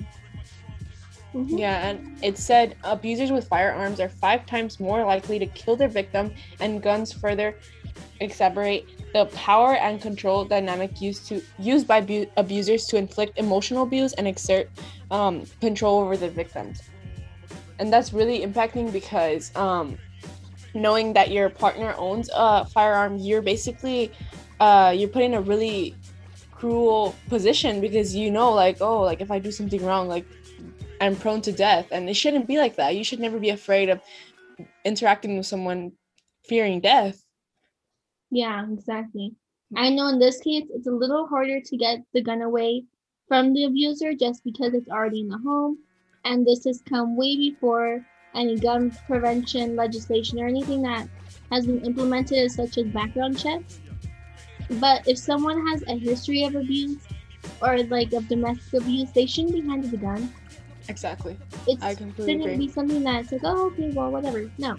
Mm-hmm. 1.34 1.58
Yeah, 1.60 1.90
and 1.90 2.24
it 2.24 2.38
said 2.38 2.76
abusers 2.84 3.32
with 3.32 3.48
firearms 3.48 4.00
are 4.00 4.10
five 4.10 4.46
times 4.46 4.80
more 4.80 5.06
likely 5.06 5.38
to 5.40 5.46
kill 5.46 5.76
their 5.76 5.88
victim, 5.88 6.34
and 6.60 6.82
guns 6.82 7.14
further 7.14 7.56
exacerbate 8.20 8.86
the 9.14 9.26
power 9.28 9.76
and 9.76 10.02
control 10.02 10.46
dynamic 10.46 11.02
used 11.02 11.28
to 11.28 11.42
used 11.58 11.88
by 11.88 12.02
bu- 12.02 12.26
abusers 12.38 12.86
to 12.86 12.98
inflict 12.98 13.38
emotional 13.38 13.84
abuse 13.84 14.14
and 14.14 14.28
exert 14.28 14.70
um, 15.12 15.46
control 15.62 16.00
over 16.00 16.18
the 16.18 16.30
victims. 16.30 16.82
And 17.80 17.94
that's 17.94 18.12
really 18.12 18.46
impacting 18.46 18.92
because 18.92 19.56
um, 19.56 19.98
knowing 20.74 21.14
that 21.14 21.32
your 21.32 21.50
partner 21.50 21.96
owns 21.98 22.30
a 22.34 22.66
firearm, 22.66 23.18
you're 23.18 23.42
basically 23.42 24.12
uh, 24.60 24.94
you're 24.96 25.10
put 25.10 25.24
in 25.24 25.34
a 25.34 25.42
really 25.42 25.96
cruel 26.52 27.16
position 27.30 27.80
because 27.80 28.14
you 28.14 28.30
know 28.30 28.52
like 28.52 28.82
oh 28.82 29.00
like 29.02 29.22
if 29.22 29.32
i 29.32 29.40
do 29.40 29.50
something 29.50 29.82
wrong 29.86 30.10
like 30.10 30.26
i'm 31.02 31.16
prone 31.16 31.42
to 31.42 31.52
death. 31.52 31.88
And 31.92 32.10
it 32.10 32.16
shouldn't 32.16 32.48
be 32.48 32.58
like 32.58 32.76
that. 32.76 32.96
You 32.96 33.04
should 33.04 33.20
never 33.20 33.40
be 33.40 33.50
afraid 33.50 33.90
of 33.90 34.02
interacting 34.84 35.38
with 35.38 35.46
someone 35.46 35.94
fearing 36.48 36.80
death. 36.80 37.24
Yeah 38.32 38.66
exactly. 38.72 39.34
I 39.76 39.90
know 39.90 40.08
in 40.08 40.20
this 40.20 40.40
case 40.40 40.66
it's 40.70 40.88
a 40.88 40.92
little 40.92 41.28
harder 41.28 41.62
to 41.62 41.78
get 41.78 42.00
the 42.14 42.22
gun 42.22 42.42
away 42.42 42.84
from 43.28 43.54
the 43.54 43.66
abuser 43.66 44.14
just 44.14 44.44
because 44.44 44.74
it's 44.74 44.90
already 44.90 45.22
in 45.22 45.30
the 45.30 45.38
home. 45.38 45.78
And 46.26 46.46
this 46.46 46.66
has 46.66 46.82
come 46.82 47.16
way 47.16 47.38
before 47.38 48.06
any 48.36 48.60
gun 48.60 48.92
prevention 49.08 49.76
legislation 49.76 50.40
or 50.40 50.48
anything 50.48 50.82
that 50.84 51.08
has 51.52 51.66
been 51.66 51.84
implemented 51.86 52.52
such 52.52 52.78
as 52.78 52.86
background 52.88 53.40
checks 53.40 53.80
but 54.70 55.02
if 55.08 55.18
someone 55.18 55.66
has 55.68 55.84
a 55.88 55.98
history 55.98 56.44
of 56.44 56.56
abuse 56.56 57.06
or 57.62 57.78
like 57.84 58.14
of 58.14 58.28
domestic 58.28 58.82
abuse, 58.82 59.12
they 59.14 59.26
shouldn't 59.26 59.54
be 59.54 59.62
handed 59.68 59.94
a 59.94 59.98
gun. 59.98 60.34
Exactly. 60.88 61.38
It's, 61.68 61.84
I 61.84 61.92
It 61.92 61.98
shouldn't 61.98 62.42
agree. 62.42 62.58
be 62.58 62.70
something 62.70 63.04
that's 63.04 63.32
like, 63.32 63.42
oh, 63.44 63.68
okay, 63.68 63.90
well, 63.94 64.12
whatever. 64.12 64.50
No. 64.58 64.78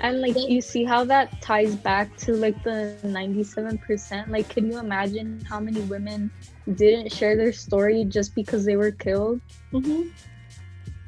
And 0.00 0.20
like 0.20 0.34
you 0.36 0.60
see 0.62 0.84
how 0.84 1.04
that 1.04 1.40
ties 1.42 1.74
back 1.76 2.16
to 2.18 2.32
like 2.32 2.62
the 2.64 2.96
97%. 3.04 4.28
Like, 4.28 4.48
can 4.48 4.70
you 4.70 4.78
imagine 4.78 5.40
how 5.44 5.60
many 5.60 5.80
women 5.82 6.30
didn't 6.74 7.12
share 7.12 7.36
their 7.36 7.52
story 7.52 8.04
just 8.04 8.34
because 8.34 8.64
they 8.64 8.76
were 8.76 8.92
killed? 8.92 9.40
Mm-hmm. 9.72 10.02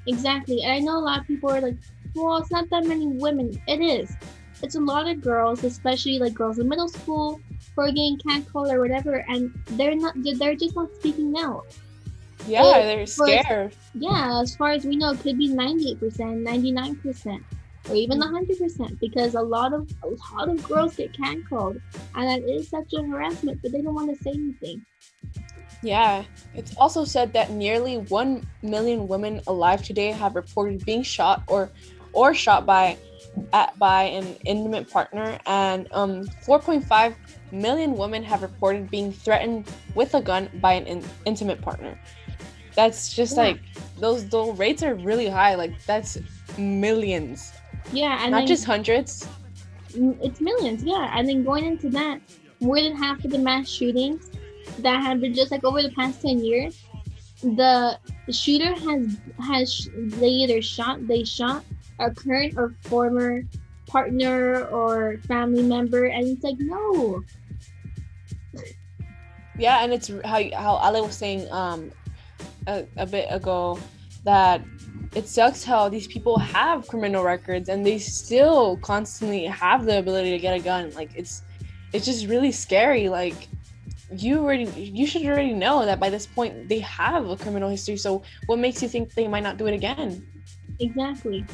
Exactly. 0.07 0.63
And 0.63 0.73
I 0.73 0.79
know 0.81 0.99
a 0.99 1.05
lot 1.05 1.21
of 1.21 1.27
people 1.27 1.51
are 1.51 1.61
like, 1.61 1.77
well, 2.15 2.37
it's 2.37 2.51
not 2.51 2.69
that 2.71 2.87
many 2.87 3.07
women. 3.07 3.53
It 3.67 3.81
is 3.81 4.17
it's 4.63 4.77
a 4.77 4.81
lot 4.81 5.09
of 5.09 5.21
girls, 5.21 5.65
especially 5.65 6.19
like 6.19 6.35
girls 6.35 6.59
in 6.59 6.69
middle 6.69 6.89
school 6.89 7.41
who 7.75 7.83
are 7.83 7.89
getting 7.89 8.19
catcalled 8.19 8.73
or 8.73 8.81
whatever, 8.81 9.25
and 9.29 9.53
they're 9.71 9.95
not 9.95 10.15
they're 10.39 10.55
just 10.55 10.77
not 10.77 10.95
speaking 10.97 11.35
out. 11.39 11.67
Yeah, 12.47 12.81
they're 12.83 13.07
scared. 13.07 13.75
yeah, 13.95 14.41
as 14.41 14.57
far 14.57 14.71
as 14.71 14.85
we 14.85 14.97
know, 14.97 15.13
it 15.13 15.21
could 15.21 15.39
be 15.39 15.49
ninety 15.49 15.91
eight 15.91 16.01
percent, 16.01 16.39
ninety 16.39 16.73
nine 16.73 16.97
percent, 16.97 17.43
or 17.89 17.95
even 17.95 18.19
mm. 18.19 18.31
hundred 18.31 18.59
percent, 18.59 18.99
because 19.01 19.35
a 19.35 19.43
lot 19.43 19.73
of 19.73 19.91
a 20.03 20.35
lot 20.35 20.49
of 20.49 20.63
girls 20.65 20.97
get 20.97 21.13
catcalled, 21.13 21.81
and 22.15 22.29
that 22.29 22.49
is 22.49 22.69
sexual 22.69 23.05
harassment, 23.05 23.61
but 23.63 23.73
they 23.73 23.83
don't 23.83 23.95
want 23.95 24.17
to 24.17 24.23
say 24.23 24.31
anything. 24.31 24.85
Yeah, 25.83 26.25
it's 26.55 26.77
also 26.77 27.05
said 27.05 27.33
that 27.33 27.51
nearly 27.51 27.99
1 27.99 28.47
million 28.63 29.09
women 29.09 29.41
alive 29.49 29.83
today 29.83 30.13
have 30.13 30.37
reported 30.37 30.85
being 30.87 31.03
shot 31.03 31.43
or 31.49 31.71
or 32.13 32.35
shot 32.35 32.65
by 32.67 32.97
at, 33.53 33.79
by 33.79 34.05
an 34.05 34.37
intimate 34.45 34.91
partner, 34.91 35.39
and 35.47 35.89
um, 35.93 36.25
4.5 36.47 37.15
million 37.51 37.97
women 37.97 38.23
have 38.23 38.43
reported 38.43 38.91
being 38.91 39.13
threatened 39.13 39.71
with 39.95 40.15
a 40.15 40.21
gun 40.21 40.49
by 40.61 40.73
an 40.75 40.87
in- 40.87 41.05
intimate 41.25 41.61
partner. 41.61 41.99
That's 42.75 43.13
just 43.13 43.37
yeah. 43.37 43.43
like 43.43 43.61
those 43.99 44.29
those 44.29 44.59
rates 44.59 44.83
are 44.83 44.95
really 44.95 45.29
high. 45.29 45.55
Like 45.55 45.83
that's 45.85 46.19
millions. 46.59 47.53
Yeah, 47.93 48.19
and 48.23 48.31
not 48.31 48.39
then, 48.39 48.47
just 48.47 48.65
hundreds. 48.65 49.27
It's 49.95 50.41
millions. 50.41 50.83
Yeah, 50.83 51.13
and 51.15 51.29
then 51.29 51.45
going 51.45 51.67
into 51.67 51.91
that, 51.91 52.21
more 52.61 52.81
than 52.81 52.97
half 52.97 53.25
of 53.25 53.31
the 53.31 53.39
mass 53.39 53.69
shootings 53.69 54.31
that 54.79 55.03
have 55.03 55.21
been 55.21 55.35
just 55.35 55.51
like 55.51 55.65
over 55.65 55.83
the 55.83 55.91
past 55.91 56.23
ten 56.23 56.43
years, 56.43 56.83
the, 57.43 57.99
the 58.27 58.33
shooter 58.33 58.73
has 58.75 59.19
has 59.39 59.89
they 59.95 60.29
either 60.29 60.63
shot 60.63 61.07
they 61.07 61.25
shot 61.25 61.65
a 62.03 62.15
current 62.15 62.55
or 62.57 62.75
former 62.83 63.43
partner 63.87 64.65
or 64.67 65.19
family 65.29 65.63
member 65.63 66.07
and 66.07 66.27
it's 66.27 66.45
like 66.45 66.57
no. 66.59 67.23
Yeah 69.59 69.85
and 69.85 69.93
it's 69.93 70.09
how 70.25 70.41
how 70.57 70.81
Ale 70.83 71.07
was 71.07 71.17
saying 71.17 71.51
um 71.53 71.93
a, 72.67 72.85
a 72.97 73.07
bit 73.07 73.27
ago 73.31 73.79
that 74.25 74.63
it 75.15 75.29
sucks 75.29 75.63
how 75.63 75.89
these 75.89 76.07
people 76.07 76.39
have 76.39 76.89
criminal 76.89 77.23
records 77.23 77.69
and 77.69 77.85
they 77.85 77.99
still 77.99 78.79
constantly 78.79 79.45
have 79.45 79.85
the 79.85 79.99
ability 79.99 80.31
to 80.31 80.39
get 80.39 80.57
a 80.57 80.63
gun. 80.63 80.91
Like 80.95 81.11
it's 81.15 81.43
it's 81.93 82.07
just 82.07 82.27
really 82.27 82.53
scary. 82.53 83.11
Like 83.11 83.49
you 84.17 84.41
already 84.41 84.65
you 84.65 85.07
should 85.07 85.25
already 85.27 85.53
know 85.53 85.85
that 85.85 86.01
by 86.01 86.09
this 86.09 86.27
point 86.27 86.69
they 86.69 86.79
have 86.81 87.29
a 87.29 87.37
criminal 87.37 87.71
history 87.71 87.97
so 87.97 88.23
what 88.45 88.59
makes 88.59 88.83
you 88.83 88.89
think 88.89 89.13
they 89.15 89.27
might 89.29 89.43
not 89.43 89.57
do 89.59 89.67
it 89.67 89.75
again? 89.75 90.27
Exactly 90.81 91.47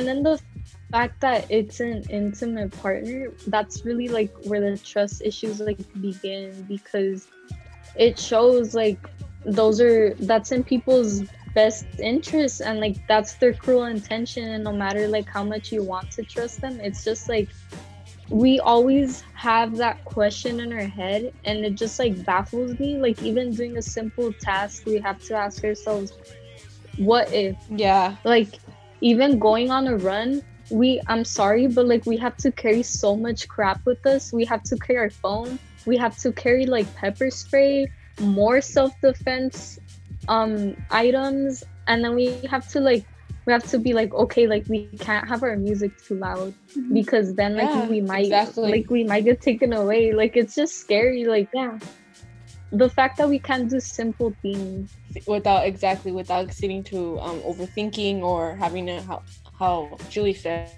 and 0.00 0.08
then 0.08 0.22
the 0.22 0.40
fact 0.90 1.20
that 1.20 1.46
it's 1.50 1.80
an 1.80 2.02
intimate 2.08 2.72
partner 2.80 3.28
that's 3.48 3.84
really 3.84 4.08
like 4.08 4.32
where 4.44 4.62
the 4.62 4.78
trust 4.78 5.20
issues 5.22 5.60
like 5.60 5.78
begin 6.00 6.64
because 6.66 7.28
it 7.96 8.18
shows 8.18 8.74
like 8.74 9.10
those 9.44 9.78
are 9.78 10.14
that's 10.20 10.52
in 10.52 10.64
people's 10.64 11.22
best 11.54 11.84
interests 11.98 12.62
and 12.62 12.80
like 12.80 12.96
that's 13.08 13.34
their 13.34 13.52
cruel 13.52 13.84
intention 13.84 14.48
and 14.48 14.64
no 14.64 14.72
matter 14.72 15.06
like 15.06 15.28
how 15.28 15.44
much 15.44 15.70
you 15.70 15.82
want 15.82 16.10
to 16.10 16.22
trust 16.22 16.62
them 16.62 16.80
it's 16.80 17.04
just 17.04 17.28
like 17.28 17.48
we 18.30 18.58
always 18.60 19.22
have 19.34 19.76
that 19.76 20.02
question 20.06 20.60
in 20.60 20.72
our 20.72 20.86
head 20.86 21.30
and 21.44 21.62
it 21.62 21.74
just 21.74 21.98
like 21.98 22.24
baffles 22.24 22.78
me 22.78 22.96
like 22.96 23.20
even 23.22 23.54
doing 23.54 23.76
a 23.76 23.82
simple 23.82 24.32
task 24.40 24.86
we 24.86 24.98
have 24.98 25.22
to 25.22 25.34
ask 25.34 25.62
ourselves 25.62 26.14
what 27.00 27.32
if? 27.32 27.56
Yeah. 27.70 28.16
Like 28.24 28.58
even 29.00 29.38
going 29.38 29.70
on 29.70 29.86
a 29.86 29.96
run 29.96 30.42
we 30.70 31.00
i'm 31.08 31.24
sorry 31.24 31.66
but 31.66 31.86
like 31.86 32.06
we 32.06 32.16
have 32.16 32.36
to 32.36 32.50
carry 32.52 32.82
so 32.82 33.16
much 33.16 33.48
crap 33.48 33.84
with 33.84 34.04
us. 34.06 34.32
We 34.32 34.44
have 34.46 34.62
to 34.64 34.76
carry 34.76 34.98
our 34.98 35.10
phone. 35.10 35.58
We 35.84 35.96
have 35.96 36.16
to 36.18 36.32
carry 36.32 36.66
like 36.66 36.92
pepper 36.94 37.30
spray 37.30 37.90
more 38.20 38.60
self-defense 38.60 39.78
um 40.28 40.76
items. 40.90 41.64
And 41.86 42.04
then 42.04 42.14
we 42.14 42.40
have 42.48 42.68
to 42.68 42.80
like 42.80 43.04
we 43.46 43.52
have 43.52 43.66
to 43.70 43.78
be 43.78 43.92
like 43.92 44.12
okay 44.14 44.46
like 44.46 44.64
we 44.68 44.86
can't 44.98 45.26
have 45.28 45.42
our 45.42 45.56
music 45.56 45.90
too 46.02 46.14
loud 46.14 46.54
mm-hmm. 46.76 46.94
because 46.94 47.34
then 47.34 47.56
like 47.56 47.68
yeah, 47.68 47.88
we 47.88 48.00
might 48.00 48.26
exactly. 48.26 48.70
like 48.70 48.90
we 48.90 49.04
might 49.04 49.24
get 49.24 49.40
taken 49.40 49.72
away. 49.72 50.12
Like 50.12 50.36
it's 50.36 50.54
just 50.54 50.76
scary 50.76 51.24
like 51.24 51.48
yeah 51.52 51.78
the 52.72 52.88
fact 52.88 53.18
that 53.18 53.28
we 53.28 53.38
can't 53.38 53.68
do 53.68 53.80
simple 53.80 54.34
things 54.42 54.96
without 55.26 55.66
exactly 55.66 56.12
without 56.12 56.50
getting 56.60 56.84
to 56.84 57.18
um 57.20 57.40
overthinking 57.42 58.22
or 58.22 58.56
having 58.56 58.88
a 58.88 59.02
how 59.02 59.22
how 59.58 59.98
julie 60.08 60.34
said 60.34 60.70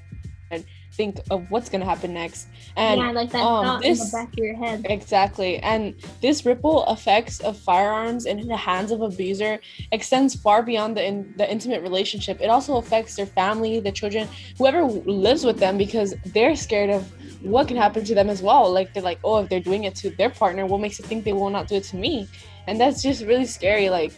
think 0.92 1.18
of 1.30 1.50
what's 1.50 1.68
gonna 1.68 1.84
happen 1.84 2.12
next. 2.12 2.48
And 2.76 3.00
yeah, 3.00 3.10
like 3.12 3.30
that 3.30 3.42
um, 3.42 3.80
this, 3.80 4.00
in 4.00 4.06
the 4.06 4.12
back 4.12 4.32
of 4.32 4.38
your 4.38 4.56
head. 4.56 4.86
Exactly. 4.88 5.58
And 5.58 5.94
this 6.20 6.44
ripple 6.44 6.84
effects 6.88 7.40
of 7.40 7.58
firearms 7.58 8.26
in 8.26 8.46
the 8.46 8.56
hands 8.56 8.90
of 8.90 9.00
abuser 9.00 9.60
extends 9.90 10.34
far 10.34 10.62
beyond 10.62 10.96
the 10.96 11.04
in, 11.04 11.34
the 11.36 11.50
intimate 11.50 11.82
relationship. 11.82 12.40
It 12.40 12.48
also 12.48 12.76
affects 12.76 13.16
their 13.16 13.26
family, 13.26 13.80
the 13.80 13.92
children, 13.92 14.28
whoever 14.58 14.84
lives 14.84 15.44
with 15.44 15.58
them, 15.58 15.78
because 15.78 16.14
they're 16.26 16.56
scared 16.56 16.90
of 16.90 17.10
what 17.42 17.68
can 17.68 17.76
happen 17.76 18.04
to 18.04 18.14
them 18.14 18.28
as 18.28 18.42
well. 18.42 18.70
Like 18.70 18.92
they're 18.92 19.02
like, 19.02 19.18
oh, 19.24 19.38
if 19.42 19.48
they're 19.48 19.60
doing 19.60 19.84
it 19.84 19.94
to 19.96 20.10
their 20.10 20.30
partner, 20.30 20.66
what 20.66 20.80
makes 20.80 20.98
you 20.98 21.04
think 21.04 21.24
they 21.24 21.32
will 21.32 21.50
not 21.50 21.68
do 21.68 21.76
it 21.76 21.84
to 21.84 21.96
me? 21.96 22.28
And 22.66 22.78
that's 22.78 23.02
just 23.02 23.24
really 23.24 23.46
scary. 23.46 23.88
Like 23.88 24.12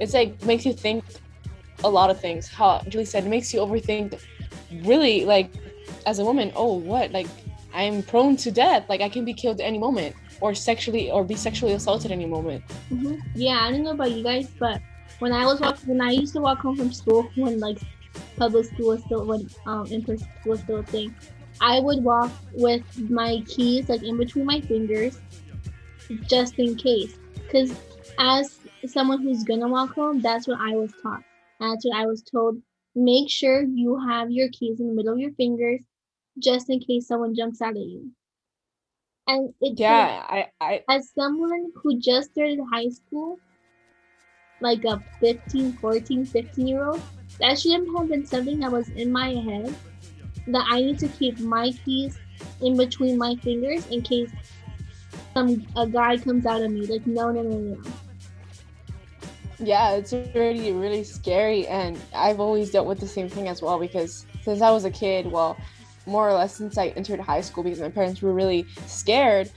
it's 0.00 0.14
like 0.14 0.42
makes 0.44 0.64
you 0.64 0.72
think 0.72 1.04
a 1.84 1.88
lot 1.88 2.10
of 2.10 2.20
things. 2.20 2.48
How 2.48 2.80
Julie 2.88 3.04
said, 3.04 3.24
it 3.24 3.28
makes 3.28 3.52
you 3.52 3.60
overthink 3.60 4.20
really 4.84 5.24
like 5.24 5.50
as 6.06 6.18
a 6.18 6.24
woman, 6.24 6.52
oh, 6.54 6.74
what? 6.74 7.12
Like, 7.12 7.26
I'm 7.74 8.02
prone 8.02 8.36
to 8.36 8.50
death. 8.50 8.88
Like, 8.88 9.00
I 9.00 9.08
can 9.08 9.24
be 9.24 9.32
killed 9.32 9.60
any 9.60 9.78
moment, 9.78 10.14
or 10.40 10.54
sexually, 10.54 11.10
or 11.10 11.24
be 11.24 11.34
sexually 11.34 11.72
assaulted 11.72 12.10
any 12.10 12.26
moment. 12.26 12.64
Mm-hmm. 12.90 13.16
Yeah, 13.34 13.60
I 13.60 13.70
don't 13.70 13.82
know 13.82 13.92
about 13.92 14.12
you 14.12 14.22
guys, 14.22 14.48
but 14.58 14.80
when 15.18 15.32
I 15.32 15.46
was 15.46 15.60
walking, 15.60 15.88
when 15.88 16.00
I 16.00 16.10
used 16.10 16.34
to 16.34 16.40
walk 16.40 16.58
home 16.58 16.76
from 16.76 16.92
school, 16.92 17.30
when 17.36 17.60
like 17.60 17.78
public 18.36 18.66
school 18.66 18.88
was 18.88 19.02
still, 19.04 19.24
when 19.24 19.48
um, 19.66 19.86
in 19.86 20.02
person 20.02 20.28
school 20.40 20.50
was 20.50 20.60
still 20.60 20.78
a 20.78 20.82
thing, 20.82 21.14
I 21.60 21.80
would 21.80 22.02
walk 22.02 22.30
with 22.52 22.82
my 23.10 23.42
keys 23.46 23.88
like 23.88 24.02
in 24.02 24.16
between 24.16 24.46
my 24.46 24.60
fingers, 24.60 25.18
just 26.28 26.58
in 26.58 26.76
case. 26.76 27.16
Because 27.34 27.74
as 28.18 28.58
someone 28.86 29.22
who's 29.22 29.44
gonna 29.44 29.68
walk 29.68 29.94
home, 29.94 30.20
that's 30.20 30.48
what 30.48 30.58
I 30.60 30.76
was 30.76 30.92
taught. 31.02 31.22
That's 31.60 31.84
what 31.84 31.96
I 31.96 32.06
was 32.06 32.22
told. 32.22 32.60
Make 32.94 33.30
sure 33.30 33.62
you 33.62 33.98
have 34.08 34.30
your 34.30 34.48
keys 34.50 34.80
in 34.80 34.88
the 34.88 34.92
middle 34.92 35.14
of 35.14 35.18
your 35.18 35.32
fingers 35.32 35.80
just 36.38 36.70
in 36.70 36.80
case 36.80 37.06
someone 37.06 37.34
jumps 37.34 37.60
out 37.60 37.70
at 37.70 37.76
you. 37.76 38.10
And 39.26 39.54
it 39.60 39.78
yeah, 39.78 40.24
I, 40.28 40.48
I 40.60 40.82
as 40.88 41.10
someone 41.14 41.70
who 41.76 42.00
just 42.00 42.32
started 42.32 42.58
high 42.72 42.88
school, 42.88 43.38
like 44.60 44.84
a 44.84 45.00
15, 45.20 45.74
14, 45.74 46.26
15 46.26 46.66
year 46.66 46.84
old, 46.84 47.00
that 47.40 47.58
shouldn't 47.58 47.88
have 47.96 48.08
been 48.08 48.26
something 48.26 48.58
that 48.60 48.72
was 48.72 48.88
in 48.90 49.12
my 49.12 49.28
head 49.30 49.74
that 50.48 50.66
I 50.68 50.80
need 50.80 50.98
to 51.00 51.08
keep 51.08 51.38
my 51.38 51.70
keys 51.84 52.18
in 52.60 52.76
between 52.76 53.16
my 53.16 53.36
fingers 53.36 53.86
in 53.86 54.02
case 54.02 54.30
some 55.34 55.66
a 55.76 55.86
guy 55.86 56.16
comes 56.16 56.44
out 56.46 56.62
at 56.62 56.70
me. 56.70 56.86
Like 56.86 57.06
no 57.06 57.30
no 57.30 57.42
no 57.42 57.58
no. 57.58 57.82
Yeah, 59.60 59.92
it's 59.92 60.12
really 60.12 60.72
really 60.72 61.04
scary 61.04 61.66
and 61.68 61.98
I've 62.14 62.40
always 62.40 62.70
dealt 62.70 62.86
with 62.86 62.98
the 62.98 63.06
same 63.06 63.28
thing 63.28 63.48
as 63.48 63.62
well 63.62 63.78
because 63.78 64.26
since 64.42 64.60
I 64.60 64.70
was 64.70 64.84
a 64.84 64.90
kid, 64.90 65.26
well, 65.26 65.56
more 66.06 66.28
or 66.28 66.34
less 66.34 66.54
since 66.56 66.78
I 66.78 66.88
entered 66.88 67.20
high 67.20 67.40
school 67.40 67.64
because 67.64 67.80
my 67.80 67.88
parents 67.88 68.22
were 68.22 68.32
really 68.32 68.66
scared 68.86 69.50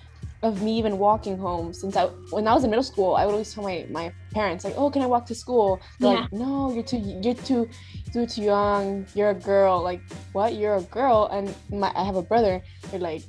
of 0.43 0.62
me 0.62 0.77
even 0.77 0.97
walking 0.97 1.38
home. 1.38 1.73
Since 1.73 1.97
I 1.97 2.05
when 2.29 2.47
I 2.47 2.53
was 2.53 2.63
in 2.63 2.69
middle 2.69 2.84
school 2.84 3.15
I 3.15 3.25
would 3.25 3.31
always 3.31 3.53
tell 3.53 3.63
my 3.63 3.86
my 3.89 4.12
parents 4.31 4.63
like 4.63 4.75
oh 4.77 4.89
can 4.89 5.01
I 5.01 5.08
walk 5.08 5.25
to 5.27 5.36
school? 5.36 5.79
They're 5.99 6.13
yeah. 6.13 6.21
like 6.21 6.34
no 6.34 6.71
you're 6.73 6.84
too 6.84 6.97
you're 6.97 7.34
too 7.34 7.69
you're 8.13 8.27
too 8.27 8.43
young. 8.43 9.05
You're 9.15 9.31
a 9.31 9.36
girl. 9.36 9.81
Like 9.81 10.01
what? 10.34 10.53
You're 10.55 10.75
a 10.75 10.84
girl? 10.84 11.29
And 11.31 11.53
my 11.71 11.91
I 11.95 12.03
have 12.03 12.15
a 12.15 12.21
brother. 12.21 12.62
They're 12.91 12.99
like 12.99 13.23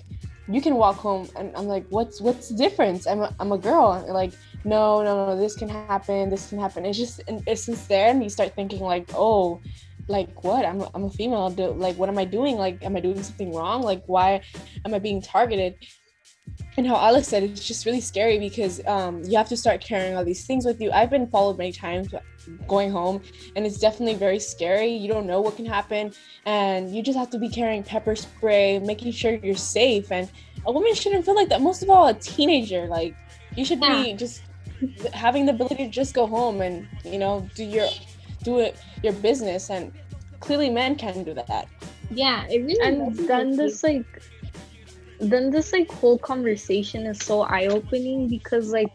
you 0.49 0.61
can 0.61 0.75
walk 0.77 0.97
home. 0.97 1.29
And 1.37 1.57
I'm 1.57 1.67
like 1.67 1.87
what's 1.89 2.21
what's 2.21 2.49
the 2.51 2.57
difference? 2.57 3.07
I'm 3.07 3.21
a, 3.21 3.35
I'm 3.41 3.53
a 3.53 3.59
girl. 3.59 4.05
Like 4.09 4.33
no 4.65 5.03
no 5.03 5.27
no 5.27 5.37
this 5.37 5.57
can 5.57 5.69
happen. 5.69 6.29
This 6.29 6.49
can 6.51 6.59
happen. 6.59 6.85
It's 6.85 6.99
just 6.99 7.21
and 7.29 7.43
it's 7.47 7.65
since 7.65 7.87
there 7.87 8.11
and 8.11 8.23
you 8.23 8.29
start 8.29 8.55
thinking 8.55 8.81
like 8.81 9.09
oh 9.15 9.61
like 10.09 10.45
what? 10.45 10.65
I'm 10.65 10.81
a, 10.81 10.91
I'm 10.95 11.05
a 11.05 11.11
female. 11.11 11.51
Do, 11.51 11.73
like 11.73 11.97
what 11.97 12.09
am 12.09 12.19
i 12.19 12.25
doing? 12.25 12.57
Like 12.57 12.85
am 12.85 12.97
i 12.97 13.01
doing 13.01 13.23
something 13.23 13.53
wrong? 13.53 13.83
Like 13.83 14.03
why 14.07 14.41
am 14.85 14.95
i 14.95 14.99
being 14.99 15.21
targeted? 15.21 15.75
And 16.77 16.87
how 16.87 16.97
alex 16.97 17.29
said 17.29 17.43
it's 17.43 17.67
just 17.67 17.87
really 17.87 18.01
scary 18.01 18.39
because 18.39 18.81
um, 18.87 19.23
you 19.25 19.37
have 19.37 19.49
to 19.49 19.57
start 19.57 19.81
carrying 19.81 20.17
all 20.17 20.25
these 20.25 20.47
things 20.47 20.65
with 20.65 20.81
you. 20.81 20.93
I've 20.93 21.11
been 21.11 21.27
followed 21.27 21.59
many 21.59 21.73
times 21.73 22.15
going 22.69 22.93
home 22.93 23.21
and 23.57 23.67
it's 23.67 23.79
definitely 23.79 24.15
very 24.15 24.39
scary. 24.39 24.89
You 24.89 25.09
don't 25.09 25.27
know 25.27 25.41
what 25.41 25.57
can 25.57 25.67
happen 25.67 26.13
and 26.45 26.95
you 26.95 27.03
just 27.03 27.19
have 27.19 27.31
to 27.31 27.39
be 27.39 27.49
carrying 27.49 27.83
pepper 27.83 28.15
spray 28.15 28.79
making 28.79 29.13
sure 29.13 29.33
you're 29.43 29.57
safe. 29.57 30.13
And 30.13 30.31
a 30.67 30.73
woman 30.73 30.95
shouldn't 30.95 31.25
feel 31.25 31.35
like 31.35 31.49
that. 31.49 31.61
Most 31.61 31.83
of 31.83 31.91
all 31.91 32.07
a 32.07 32.15
teenager. 32.15 32.87
Like 32.87 33.15
you 33.57 33.65
should 33.65 33.81
be 33.81 34.13
just 34.13 34.43
having 35.13 35.47
the 35.47 35.53
ability 35.53 35.77
to 35.77 35.89
just 35.89 36.15
go 36.15 36.27
home 36.27 36.61
and 36.61 36.87
you 37.05 37.19
know 37.19 37.49
do 37.55 37.65
your 37.65 37.89
do 38.43 38.59
it 38.59 38.77
your 39.03 39.13
business 39.15 39.71
and 39.71 39.93
clearly 40.41 40.71
men 40.71 40.97
can 40.97 41.25
do 41.25 41.35
that. 41.35 41.69
Yeah 42.11 42.47
it 42.49 42.65
really 42.65 42.81
and 42.81 43.17
then 43.29 43.57
this 43.57 43.83
like 43.83 44.23
then 45.19 45.51
this 45.51 45.73
like 45.73 45.91
whole 45.91 46.19
conversation 46.19 47.07
is 47.07 47.19
so 47.19 47.43
eye-opening 47.43 48.29
because 48.29 48.71
like 48.71 48.93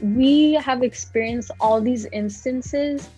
we 0.00 0.54
have 0.54 0.82
experienced 0.82 1.50
all 1.60 1.80
these 1.80 2.06
instances 2.12 3.08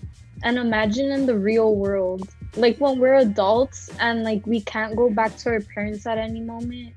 and 0.42 0.58
imagine 0.58 1.10
in 1.10 1.26
the 1.26 1.36
real 1.36 1.76
world 1.76 2.28
like 2.56 2.76
when 2.78 2.98
we're 2.98 3.14
adults 3.14 3.90
and 4.00 4.22
like 4.22 4.46
we 4.46 4.60
can't 4.60 4.96
go 4.96 5.10
back 5.10 5.36
to 5.36 5.50
our 5.50 5.60
parents 5.60 6.06
at 6.06 6.18
any 6.18 6.40
moment 6.40 6.94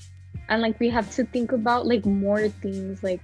and 0.49 0.61
like 0.61 0.79
we 0.79 0.89
have 0.89 1.09
to 1.13 1.25
think 1.25 1.51
about 1.51 1.85
like 1.85 2.05
more 2.05 2.49
things 2.49 3.03
like 3.03 3.21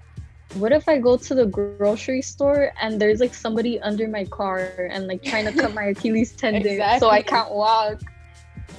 what 0.56 0.72
if 0.72 0.88
I 0.88 1.00
go 1.00 1.18
to 1.18 1.36
the 1.36 1.46
grocery 1.46 2.22
store 2.22 2.72
and 2.82 3.00
there's 3.00 3.20
like 3.20 3.34
somebody 3.34 3.80
under 3.82 4.08
my 4.08 4.26
car 4.26 4.88
and 4.89 5.08
like 5.08 5.24
trying 5.24 5.46
to 5.46 5.54
cut 5.54 5.74
my 5.74 5.86
Achilles 5.86 6.32
tendon 6.38 6.66
exactly. 6.66 7.00
so 7.00 7.10
I 7.10 7.22
can't 7.22 7.52
walk? 7.52 8.02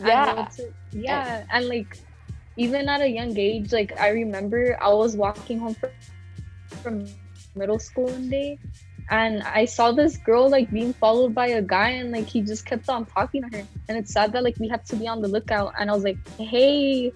Yeah. 0.02 0.48
yeah. 0.92 1.42
Eh. 1.42 1.46
And 1.50 1.68
like 1.68 1.98
even 2.56 2.88
at 2.88 3.00
a 3.00 3.08
young 3.08 3.36
age, 3.36 3.72
like 3.72 3.98
I 3.98 4.10
remember 4.10 4.78
I 4.80 4.92
was 4.92 5.16
walking 5.16 5.58
home 5.58 5.74
from, 5.74 5.90
from 6.82 7.06
middle 7.56 7.78
school 7.78 8.06
one 8.06 8.28
day 8.28 8.58
and 9.10 9.42
I 9.42 9.64
saw 9.64 9.92
this 9.92 10.16
girl 10.16 10.48
like 10.48 10.70
being 10.70 10.92
followed 10.94 11.34
by 11.34 11.48
a 11.48 11.62
guy 11.62 11.90
and 11.90 12.10
like 12.10 12.26
he 12.26 12.40
just 12.40 12.64
kept 12.64 12.88
on 12.88 13.04
talking 13.06 13.42
to 13.42 13.58
her. 13.58 13.66
And 13.88 13.98
it's 13.98 14.12
sad 14.12 14.32
that 14.32 14.42
like 14.42 14.56
we 14.58 14.68
have 14.68 14.84
to 14.84 14.96
be 14.96 15.06
on 15.06 15.20
the 15.20 15.28
lookout. 15.28 15.74
And 15.78 15.90
I 15.90 15.94
was 15.94 16.04
like, 16.04 16.16
hey, 16.38 17.12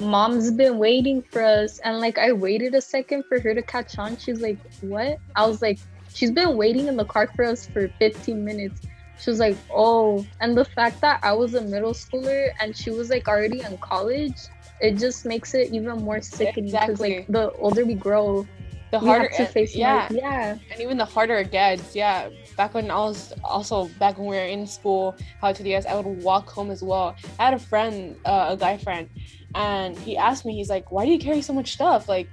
mom's 0.00 0.50
been 0.50 0.78
waiting 0.78 1.22
for 1.22 1.42
us 1.42 1.78
and 1.80 1.98
like 1.98 2.18
i 2.18 2.32
waited 2.32 2.74
a 2.74 2.80
second 2.80 3.24
for 3.28 3.40
her 3.40 3.54
to 3.54 3.62
catch 3.62 3.98
on. 3.98 4.16
She's 4.16 4.40
like 4.40 4.58
what? 4.80 5.18
I 5.36 5.46
was 5.46 5.62
like 5.62 5.78
she's 6.14 6.30
been 6.30 6.56
waiting 6.56 6.86
in 6.86 6.96
the 6.96 7.04
car 7.04 7.28
for 7.34 7.44
us 7.44 7.66
for 7.66 7.88
15 7.98 8.44
minutes. 8.44 8.82
She 9.20 9.30
was 9.30 9.38
like 9.38 9.56
oh 9.70 10.24
and 10.40 10.56
the 10.56 10.64
fact 10.64 11.00
that 11.00 11.18
i 11.24 11.32
was 11.32 11.54
a 11.54 11.60
middle 11.60 11.92
schooler 11.92 12.50
and 12.60 12.76
she 12.76 12.90
was 12.90 13.10
like 13.10 13.26
already 13.26 13.60
in 13.60 13.76
college 13.78 14.36
it 14.80 14.96
just 14.96 15.26
makes 15.26 15.54
it 15.54 15.72
even 15.72 16.04
more 16.04 16.20
sickening 16.20 16.70
because 16.70 16.90
exactly. 16.90 17.16
like 17.16 17.26
the 17.26 17.50
older 17.54 17.84
we 17.84 17.94
grow 17.94 18.46
the 18.90 18.98
harder 18.98 19.28
to 19.36 19.44
face 19.46 19.74
yeah. 19.74 20.08
yeah. 20.10 20.56
And 20.70 20.80
even 20.80 20.96
the 20.96 21.04
harder 21.04 21.36
it 21.36 21.50
gets 21.50 21.94
yeah. 21.94 22.30
Back 22.56 22.74
when 22.74 22.90
i 22.90 22.96
was 22.96 23.32
also 23.44 23.88
back 23.98 24.18
when 24.18 24.28
we 24.28 24.36
were 24.36 24.42
in 24.42 24.66
school 24.66 25.16
how 25.40 25.52
to 25.52 25.74
us 25.74 25.84
i 25.86 25.94
would 25.94 26.06
walk 26.22 26.48
home 26.48 26.70
as 26.70 26.82
well. 26.82 27.14
I 27.38 27.46
had 27.46 27.54
a 27.54 27.58
friend 27.58 28.16
uh, 28.24 28.48
a 28.50 28.56
guy 28.56 28.76
friend 28.76 29.08
and 29.54 29.96
he 29.98 30.16
asked 30.16 30.44
me 30.44 30.54
he's 30.54 30.70
like 30.70 30.90
why 30.92 31.04
do 31.04 31.12
you 31.12 31.18
carry 31.18 31.42
so 31.42 31.52
much 31.52 31.72
stuff? 31.72 32.08
Like 32.08 32.28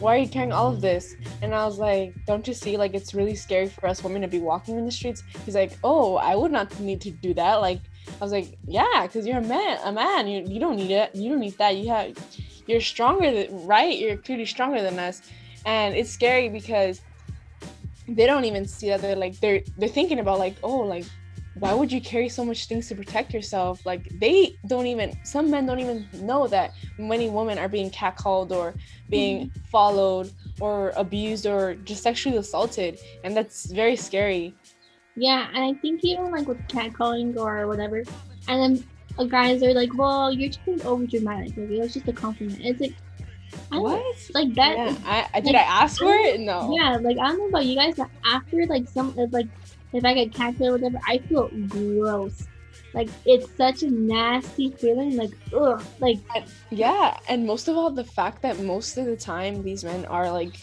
why 0.00 0.16
are 0.16 0.18
you 0.18 0.28
carrying 0.28 0.52
all 0.52 0.72
of 0.72 0.80
this? 0.80 1.16
And 1.42 1.54
i 1.54 1.64
was 1.64 1.78
like 1.78 2.14
don't 2.26 2.46
you 2.46 2.54
see? 2.54 2.76
Like 2.76 2.94
it's 2.94 3.14
really 3.14 3.34
scary 3.34 3.68
for 3.68 3.86
us 3.86 4.02
women 4.02 4.22
to 4.22 4.28
be 4.28 4.38
walking 4.38 4.78
in 4.78 4.84
the 4.84 4.92
streets. 4.92 5.22
He's 5.44 5.54
like 5.54 5.78
oh 5.82 6.16
i 6.16 6.34
would 6.34 6.52
not 6.52 6.78
need 6.80 7.00
to 7.02 7.10
do 7.10 7.34
that. 7.34 7.56
Like 7.56 7.80
i 8.08 8.24
was 8.24 8.32
like 8.32 8.58
yeah 8.66 9.02
because 9.06 9.26
you're 9.26 9.38
a 9.38 9.42
man 9.42 9.78
a 9.84 9.92
man. 9.92 10.28
You, 10.28 10.44
you 10.46 10.60
don't 10.60 10.76
need 10.76 10.90
it. 10.90 11.14
You 11.14 11.30
don't 11.30 11.40
need 11.40 11.58
that. 11.58 11.76
You 11.76 11.88
have 11.88 12.16
you're 12.66 12.80
stronger 12.80 13.32
than 13.32 13.66
right? 13.66 13.98
You're 13.98 14.18
clearly 14.18 14.44
stronger 14.44 14.82
than 14.82 14.98
us. 14.98 15.22
And 15.64 15.94
it's 15.94 16.10
scary 16.10 16.48
because 16.48 17.00
they 18.08 18.26
don't 18.26 18.44
even 18.44 18.66
see 18.66 18.88
that 18.88 19.02
they're 19.02 19.16
like 19.16 19.38
they're 19.40 19.62
they're 19.76 19.88
thinking 19.88 20.18
about 20.18 20.38
like 20.38 20.56
oh 20.62 20.78
like 20.78 21.04
why 21.60 21.72
would 21.74 21.90
you 21.90 22.00
carry 22.00 22.28
so 22.28 22.44
much 22.44 22.66
things 22.66 22.88
to 22.88 22.94
protect 22.94 23.32
yourself 23.32 23.84
like 23.84 24.08
they 24.18 24.56
don't 24.66 24.86
even 24.86 25.18
some 25.24 25.50
men 25.50 25.66
don't 25.66 25.80
even 25.80 26.06
know 26.14 26.46
that 26.46 26.72
many 26.98 27.28
women 27.28 27.58
are 27.58 27.68
being 27.68 27.90
catcalled 27.90 28.50
or 28.50 28.74
being 29.08 29.46
mm-hmm. 29.46 29.60
followed 29.70 30.30
or 30.60 30.92
abused 30.96 31.46
or 31.46 31.74
just 31.84 32.02
sexually 32.02 32.36
assaulted 32.36 32.98
and 33.24 33.36
that's 33.36 33.66
very 33.66 33.96
scary 33.96 34.54
yeah 35.16 35.48
and 35.54 35.64
i 35.64 35.72
think 35.80 36.00
even 36.04 36.30
like 36.30 36.46
with 36.46 36.58
catcalling 36.68 37.36
or 37.36 37.66
whatever 37.66 38.02
and 38.48 38.78
then 38.78 39.28
guys 39.28 39.62
are 39.62 39.74
like 39.74 39.92
well 39.96 40.32
you're 40.32 40.48
just 40.48 40.64
being 40.64 40.80
over 40.82 41.04
dramatic 41.04 41.56
like 41.56 41.70
it 41.70 41.80
was 41.80 41.92
just 41.92 42.06
a 42.06 42.12
compliment 42.12 42.60
it's 42.62 42.80
like 42.80 42.94
what? 43.70 44.30
Like 44.34 44.54
that? 44.54 44.76
Yeah. 44.76 44.96
I, 45.04 45.28
I, 45.34 45.40
did 45.40 45.54
like, 45.54 45.66
I 45.66 45.82
ask 45.82 45.98
for 45.98 46.12
it? 46.12 46.40
No. 46.40 46.74
Yeah, 46.74 46.96
like 46.96 47.18
I 47.18 47.28
don't 47.28 47.38
know 47.38 47.48
about 47.48 47.66
you 47.66 47.76
guys, 47.76 47.94
but 47.96 48.08
after 48.24 48.66
like 48.66 48.88
some 48.88 49.14
like 49.30 49.46
if 49.92 50.04
I 50.04 50.14
get 50.14 50.32
catcalled 50.32 50.68
or 50.68 50.72
whatever, 50.72 50.98
I 51.06 51.18
feel 51.18 51.48
gross. 51.68 52.46
Like 52.94 53.08
it's 53.26 53.50
such 53.56 53.82
a 53.82 53.90
nasty 53.90 54.70
feeling. 54.72 55.16
Like 55.16 55.30
ugh. 55.54 55.82
Like 56.00 56.18
yeah, 56.70 57.18
and 57.28 57.46
most 57.46 57.68
of 57.68 57.76
all, 57.76 57.90
the 57.90 58.04
fact 58.04 58.42
that 58.42 58.58
most 58.60 58.96
of 58.96 59.06
the 59.06 59.16
time 59.16 59.62
these 59.62 59.84
men 59.84 60.04
are 60.06 60.30
like 60.30 60.56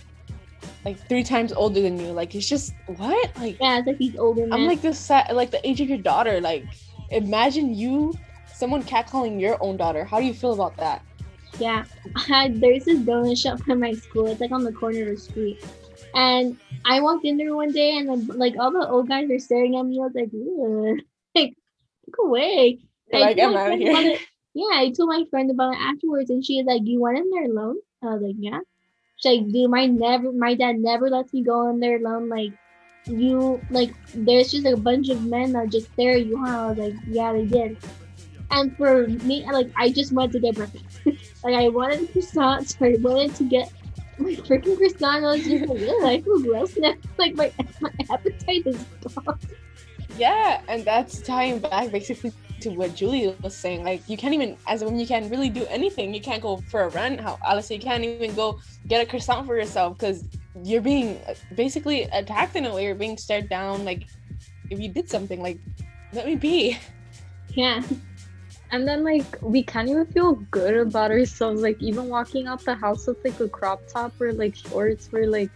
like 0.83 0.97
three 1.07 1.23
times 1.23 1.51
older 1.53 1.81
than 1.81 1.99
you. 1.99 2.11
Like 2.11 2.35
it's 2.35 2.47
just 2.47 2.73
what? 2.87 3.37
Like 3.37 3.57
yeah, 3.59 3.79
it's 3.79 3.87
like 3.87 3.97
these 3.97 4.15
older 4.17 4.47
men. 4.47 4.53
I'm 4.53 4.67
like 4.67 4.81
the 4.81 4.93
set 4.93 5.35
like 5.35 5.51
the 5.51 5.67
age 5.67 5.81
of 5.81 5.89
your 5.89 5.97
daughter. 5.97 6.41
Like 6.41 6.65
imagine 7.09 7.73
you 7.73 8.13
someone 8.45 8.83
catcalling 8.83 9.39
your 9.39 9.57
own 9.61 9.77
daughter. 9.77 10.05
How 10.05 10.19
do 10.19 10.25
you 10.25 10.33
feel 10.33 10.53
about 10.53 10.77
that? 10.77 11.03
Yeah, 11.59 11.85
I, 12.15 12.51
there's 12.53 12.85
this 12.85 12.99
donut 12.99 13.37
shop 13.37 13.59
in 13.67 13.79
my 13.79 13.93
school. 13.93 14.27
It's 14.27 14.41
like 14.41 14.51
on 14.51 14.63
the 14.63 14.71
corner 14.71 15.03
of 15.03 15.09
the 15.09 15.17
street, 15.17 15.63
and 16.15 16.57
I 16.85 17.01
walked 17.01 17.25
in 17.25 17.37
there 17.37 17.55
one 17.55 17.71
day, 17.71 17.97
and 17.97 18.09
then, 18.09 18.27
like 18.37 18.55
all 18.59 18.71
the 18.71 18.87
old 18.87 19.07
guys 19.09 19.29
are 19.29 19.39
staring 19.39 19.75
at 19.75 19.85
me. 19.85 19.99
I 19.99 20.07
was 20.07 20.15
like, 20.15 20.31
like 21.35 21.55
look 22.07 22.15
away. 22.27 22.79
Like, 23.11 23.39
I'm 23.39 23.55
out 23.55 23.77
here. 23.77 23.91
It. 23.95 24.21
Yeah, 24.53 24.79
I 24.79 24.91
told 24.91 25.09
my 25.09 25.25
friend 25.29 25.51
about 25.51 25.73
it 25.73 25.79
afterwards, 25.79 26.29
and 26.29 26.43
she 26.43 26.57
was 26.57 26.65
like, 26.65 26.81
"You 26.85 27.01
went 27.01 27.17
in 27.17 27.29
there 27.29 27.45
alone?" 27.45 27.77
I 28.01 28.13
was 28.13 28.21
like, 28.21 28.35
"Yeah." 28.39 28.59
She's 29.17 29.39
like, 29.41 29.51
"Dude, 29.51 29.69
my 29.69 29.85
never, 29.85 30.31
my 30.31 30.55
dad 30.55 30.77
never 30.77 31.09
lets 31.09 31.33
me 31.33 31.43
go 31.43 31.69
in 31.69 31.79
there 31.79 31.97
alone. 31.97 32.29
Like, 32.29 32.53
you, 33.05 33.61
like, 33.69 33.93
there's 34.13 34.51
just 34.51 34.65
a 34.65 34.77
bunch 34.77 35.09
of 35.09 35.23
men 35.23 35.51
that 35.53 35.69
just 35.69 35.91
stare 35.93 36.15
at 36.15 36.25
you." 36.25 36.37
Huh? 36.37 36.57
I 36.57 36.67
was 36.67 36.77
like, 36.77 36.93
"Yeah, 37.07 37.33
they 37.33 37.45
did." 37.45 37.77
And 38.51 38.75
for 38.77 39.07
me, 39.07 39.45
like, 39.51 39.69
I 39.75 39.91
just 39.91 40.13
went 40.13 40.31
to 40.33 40.39
get 40.39 40.55
breakfast. 40.55 40.85
like, 41.43 41.55
I 41.55 41.67
wanted 41.69 42.11
croissant, 42.11 42.69
so 42.69 42.77
I 42.85 42.95
wanted 43.01 43.35
to 43.35 43.43
get 43.43 43.71
my 44.17 44.31
freaking 44.31 44.77
croissant. 44.77 45.23
I 45.25 45.31
was 45.31 45.43
just 45.43 45.67
like, 45.67 45.79
yeah, 45.79 46.07
I 46.07 46.21
feel 46.21 46.39
gross 46.41 46.77
now. 46.77 46.93
Like, 47.17 47.35
my, 47.35 47.51
my 47.81 47.91
appetite 48.09 48.63
is 48.65 48.83
gone. 49.03 49.39
Yeah, 50.17 50.61
and 50.67 50.85
that's 50.85 51.21
tying 51.21 51.59
back 51.59 51.91
basically 51.91 52.31
to 52.61 52.69
what 52.69 52.95
Julie 52.95 53.35
was 53.41 53.55
saying. 53.55 53.83
Like, 53.83 54.07
you 54.07 54.17
can't 54.17 54.33
even, 54.33 54.57
as 54.67 54.81
a 54.81 54.85
woman, 54.85 54.99
you 54.99 55.07
can't 55.07 55.29
really 55.29 55.49
do 55.49 55.65
anything. 55.65 56.13
You 56.13 56.21
can't 56.21 56.41
go 56.41 56.57
for 56.69 56.83
a 56.83 56.89
run. 56.89 57.17
How, 57.17 57.37
Alice, 57.45 57.69
you 57.69 57.79
can't 57.79 58.03
even 58.03 58.33
go 58.35 58.59
get 58.87 59.01
a 59.01 59.05
croissant 59.05 59.45
for 59.45 59.57
yourself 59.57 59.97
because 59.97 60.23
you're 60.63 60.81
being 60.81 61.19
basically 61.55 62.03
attacked 62.03 62.55
in 62.55 62.65
a 62.65 62.73
way. 62.73 62.85
You're 62.85 62.95
being 62.95 63.17
stared 63.17 63.49
down. 63.49 63.83
Like, 63.83 64.07
if 64.69 64.79
you 64.79 64.89
did 64.89 65.09
something, 65.09 65.41
like, 65.41 65.59
let 66.13 66.25
me 66.25 66.35
be. 66.35 66.77
Yeah 67.49 67.81
and 68.75 68.85
then 68.85 69.05
like 69.05 69.41
we 69.41 69.63
can't 69.63 69.87
even 69.87 70.05
feel 70.07 70.33
good 70.51 70.75
about 70.75 71.09
ourselves. 71.09 71.61
Like 71.61 71.81
even 71.81 72.09
walking 72.09 72.45
out 72.45 72.59
the 72.65 72.75
house 72.75 73.07
with 73.07 73.23
like 73.23 73.39
a 73.39 73.47
crop 73.47 73.79
top 73.87 74.11
or 74.19 74.33
like 74.33 74.53
shorts 74.53 75.07
we're 75.13 75.27
like 75.27 75.49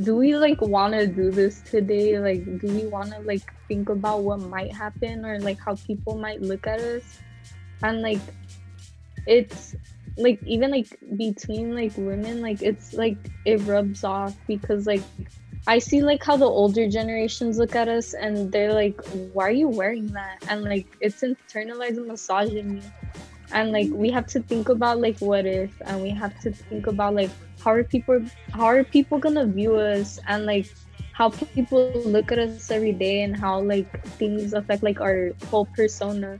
do 0.00 0.14
we 0.14 0.36
like 0.36 0.60
want 0.62 0.94
to 0.94 1.08
do 1.08 1.32
this 1.32 1.62
today? 1.62 2.20
Like 2.20 2.44
do 2.60 2.68
we 2.68 2.86
want 2.86 3.10
to 3.10 3.18
like 3.22 3.42
think 3.66 3.88
about 3.88 4.22
what 4.22 4.38
might 4.38 4.72
happen 4.72 5.26
or 5.26 5.40
like 5.40 5.58
how 5.58 5.74
people 5.74 6.16
might 6.16 6.42
look 6.42 6.68
at 6.68 6.78
us? 6.78 7.18
And 7.82 8.02
like 8.02 8.22
it's 9.26 9.74
like 10.16 10.38
even 10.46 10.70
like 10.70 10.96
between 11.16 11.74
like 11.74 11.92
women 11.96 12.40
like 12.40 12.62
it's 12.62 12.92
like 12.92 13.18
it 13.44 13.58
rubs 13.66 14.04
off 14.04 14.36
because 14.46 14.86
like 14.86 15.02
I 15.66 15.78
see 15.78 16.02
like 16.02 16.24
how 16.24 16.36
the 16.36 16.46
older 16.46 16.88
generations 16.88 17.58
look 17.58 17.76
at 17.76 17.88
us 17.88 18.14
and 18.14 18.50
they're 18.50 18.72
like, 18.72 19.00
why 19.32 19.48
are 19.48 19.52
you 19.52 19.68
wearing 19.68 20.06
that? 20.08 20.42
And 20.48 20.62
like 20.62 20.86
it's 21.00 21.22
internalized 21.22 22.04
misogyny. 22.06 22.82
And 23.52 23.72
like 23.72 23.88
we 23.92 24.10
have 24.10 24.26
to 24.28 24.40
think 24.40 24.68
about 24.68 25.00
like 25.00 25.18
what 25.18 25.44
if 25.44 25.70
and 25.86 26.02
we 26.02 26.10
have 26.10 26.38
to 26.40 26.52
think 26.52 26.86
about 26.86 27.14
like 27.14 27.30
how 27.62 27.72
are 27.72 27.84
people 27.84 28.24
how 28.52 28.64
are 28.66 28.84
people 28.84 29.18
gonna 29.18 29.46
view 29.46 29.76
us 29.76 30.18
and 30.28 30.46
like 30.46 30.66
how 31.12 31.28
people 31.28 31.92
look 32.06 32.32
at 32.32 32.38
us 32.38 32.70
every 32.70 32.92
day 32.92 33.22
and 33.22 33.36
how 33.36 33.60
like 33.60 33.86
things 34.16 34.54
affect 34.54 34.82
like 34.82 35.00
our 35.00 35.32
whole 35.50 35.66
persona. 35.76 36.38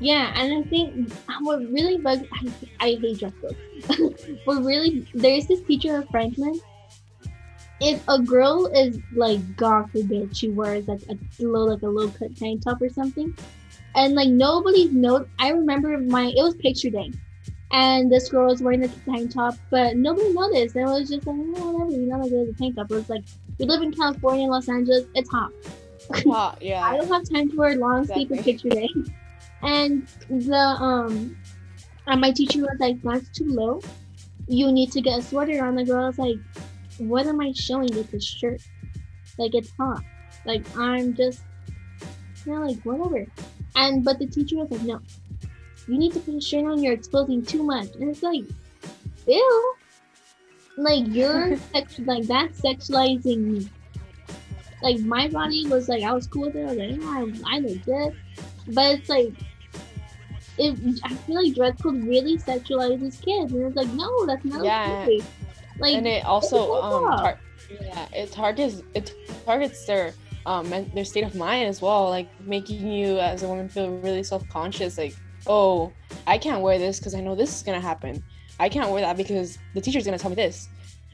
Yeah, 0.00 0.32
and 0.34 0.64
I 0.64 0.68
think 0.68 1.12
what 1.40 1.60
really 1.70 1.98
bugs 1.98 2.22
I, 2.32 2.52
I 2.80 2.88
hate 3.02 3.18
dress 3.18 3.32
codes. 3.40 4.38
but 4.46 4.62
really 4.62 5.06
there's 5.12 5.46
this 5.46 5.60
teacher 5.66 5.98
of 5.98 6.08
Franklin 6.10 6.58
if 7.80 8.02
a 8.08 8.18
girl 8.18 8.66
is 8.66 8.98
like 9.14 9.56
God 9.56 9.90
forbid 9.90 10.36
she 10.36 10.48
wears 10.48 10.88
like 10.88 11.02
a 11.08 11.16
low 11.38 11.64
like 11.64 11.82
a 11.82 11.88
low 11.88 12.08
cut 12.08 12.36
tank 12.36 12.62
top 12.62 12.80
or 12.80 12.88
something, 12.88 13.36
and 13.94 14.14
like 14.14 14.28
nobody's 14.28 14.92
know. 14.92 15.26
I 15.38 15.50
remember 15.50 15.98
my 15.98 16.26
it 16.36 16.42
was 16.42 16.54
picture 16.54 16.90
day, 16.90 17.12
and 17.72 18.10
this 18.10 18.30
girl 18.30 18.46
was 18.46 18.62
wearing 18.62 18.80
the 18.80 18.88
tank 19.04 19.34
top, 19.34 19.54
but 19.70 19.96
nobody 19.96 20.32
noticed. 20.32 20.76
And 20.76 20.88
it 20.88 20.92
was 20.92 21.08
just 21.08 21.26
like 21.26 21.36
oh, 21.36 21.70
whatever, 21.72 21.90
you 21.90 22.06
know, 22.06 22.18
like 22.18 22.32
it 22.32 22.36
was 22.36 22.48
a 22.48 22.54
tank 22.54 22.76
top. 22.76 22.90
It 22.90 22.94
was 22.94 23.10
like 23.10 23.24
we 23.58 23.66
live 23.66 23.82
in 23.82 23.92
California, 23.92 24.48
Los 24.48 24.68
Angeles. 24.68 25.04
It's 25.14 25.30
hot. 25.30 25.52
Hot, 26.26 26.58
yeah. 26.62 26.82
I 26.82 26.96
don't 26.96 27.08
have 27.08 27.28
time 27.28 27.50
to 27.50 27.56
wear 27.56 27.76
long 27.76 28.02
exactly. 28.02 28.26
sleeve 28.26 28.38
for 28.38 28.44
picture 28.44 28.68
day. 28.70 28.88
And 29.62 30.06
the 30.30 30.56
um, 30.56 31.36
and 32.06 32.20
my 32.20 32.30
teacher 32.30 32.60
was 32.60 32.76
like, 32.80 33.02
"That's 33.02 33.28
too 33.30 33.48
low. 33.48 33.82
You 34.46 34.72
need 34.72 34.92
to 34.92 35.02
get 35.02 35.18
a 35.18 35.22
sweater 35.22 35.62
on." 35.64 35.74
The 35.74 35.84
girl 35.84 36.06
was 36.06 36.18
like, 36.18 36.36
what 36.98 37.26
am 37.26 37.40
I 37.40 37.52
showing 37.52 37.94
with 37.94 38.10
this 38.10 38.24
shirt? 38.24 38.62
Like 39.38 39.54
it's 39.54 39.72
hot. 39.78 40.02
Like 40.44 40.64
I'm 40.76 41.14
just 41.14 41.42
you 42.44 42.54
know, 42.54 42.62
like 42.62 42.80
whatever. 42.82 43.26
And 43.74 44.04
but 44.04 44.18
the 44.18 44.26
teacher 44.26 44.56
was 44.56 44.70
like, 44.70 44.82
no, 44.82 45.00
you 45.88 45.98
need 45.98 46.12
to 46.14 46.20
put 46.20 46.34
a 46.34 46.40
shirt 46.40 46.64
on, 46.64 46.82
you're 46.82 46.94
exposing 46.94 47.44
too 47.44 47.62
much. 47.62 47.88
And 47.94 48.10
it's 48.10 48.22
like, 48.22 48.44
ew. 49.26 49.74
Like 50.76 51.06
you're 51.08 51.56
sex 51.72 51.98
like 52.00 52.24
that's 52.24 52.60
sexualizing 52.60 53.38
me. 53.38 53.68
Like 54.82 55.00
my 55.00 55.28
body 55.28 55.66
was 55.66 55.88
like 55.88 56.02
I 56.02 56.12
was 56.12 56.26
cool 56.26 56.46
with 56.46 56.56
it, 56.56 56.62
I 56.62 56.66
was 56.66 56.76
like, 56.76 57.00
yeah, 57.00 57.48
I, 57.48 57.56
I 57.56 57.58
look 57.60 57.84
good. 57.84 58.16
But 58.68 58.98
it's 58.98 59.08
like 59.08 59.32
it, 60.58 61.00
I 61.04 61.14
feel 61.14 61.42
like 61.42 61.54
dress 61.54 61.80
code 61.80 62.04
really 62.04 62.38
sexualizes 62.38 63.22
kids, 63.22 63.52
and 63.52 63.66
it's 63.66 63.76
like, 63.76 63.88
no, 63.88 64.26
that's 64.26 64.44
not 64.44 64.64
yeah. 64.64 65.04
okay. 65.06 65.22
Like, 65.78 65.94
and 65.94 66.06
it 66.06 66.24
also 66.24 66.80
um, 66.82 67.04
tar- 67.04 67.38
yeah, 67.70 68.08
it 68.14 68.32
targets 68.32 68.82
it 68.94 69.14
targets 69.44 69.84
their 69.86 70.14
um 70.46 70.70
their 70.94 71.04
state 71.04 71.24
of 71.24 71.34
mind 71.34 71.68
as 71.68 71.82
well, 71.82 72.08
like 72.08 72.28
making 72.40 72.86
you 72.86 73.18
as 73.18 73.42
a 73.42 73.48
woman 73.48 73.68
feel 73.68 73.90
really 73.98 74.22
self 74.22 74.48
conscious, 74.48 74.96
like 74.96 75.14
oh 75.46 75.92
I 76.26 76.38
can't 76.38 76.62
wear 76.62 76.78
this 76.78 76.98
because 76.98 77.14
I 77.14 77.20
know 77.20 77.34
this 77.34 77.54
is 77.54 77.62
gonna 77.62 77.80
happen. 77.80 78.22
I 78.58 78.68
can't 78.68 78.90
wear 78.90 79.02
that 79.02 79.16
because 79.16 79.58
the 79.74 79.80
teacher's 79.80 80.04
gonna 80.04 80.18
tell 80.18 80.30
me 80.30 80.36
this. 80.36 80.68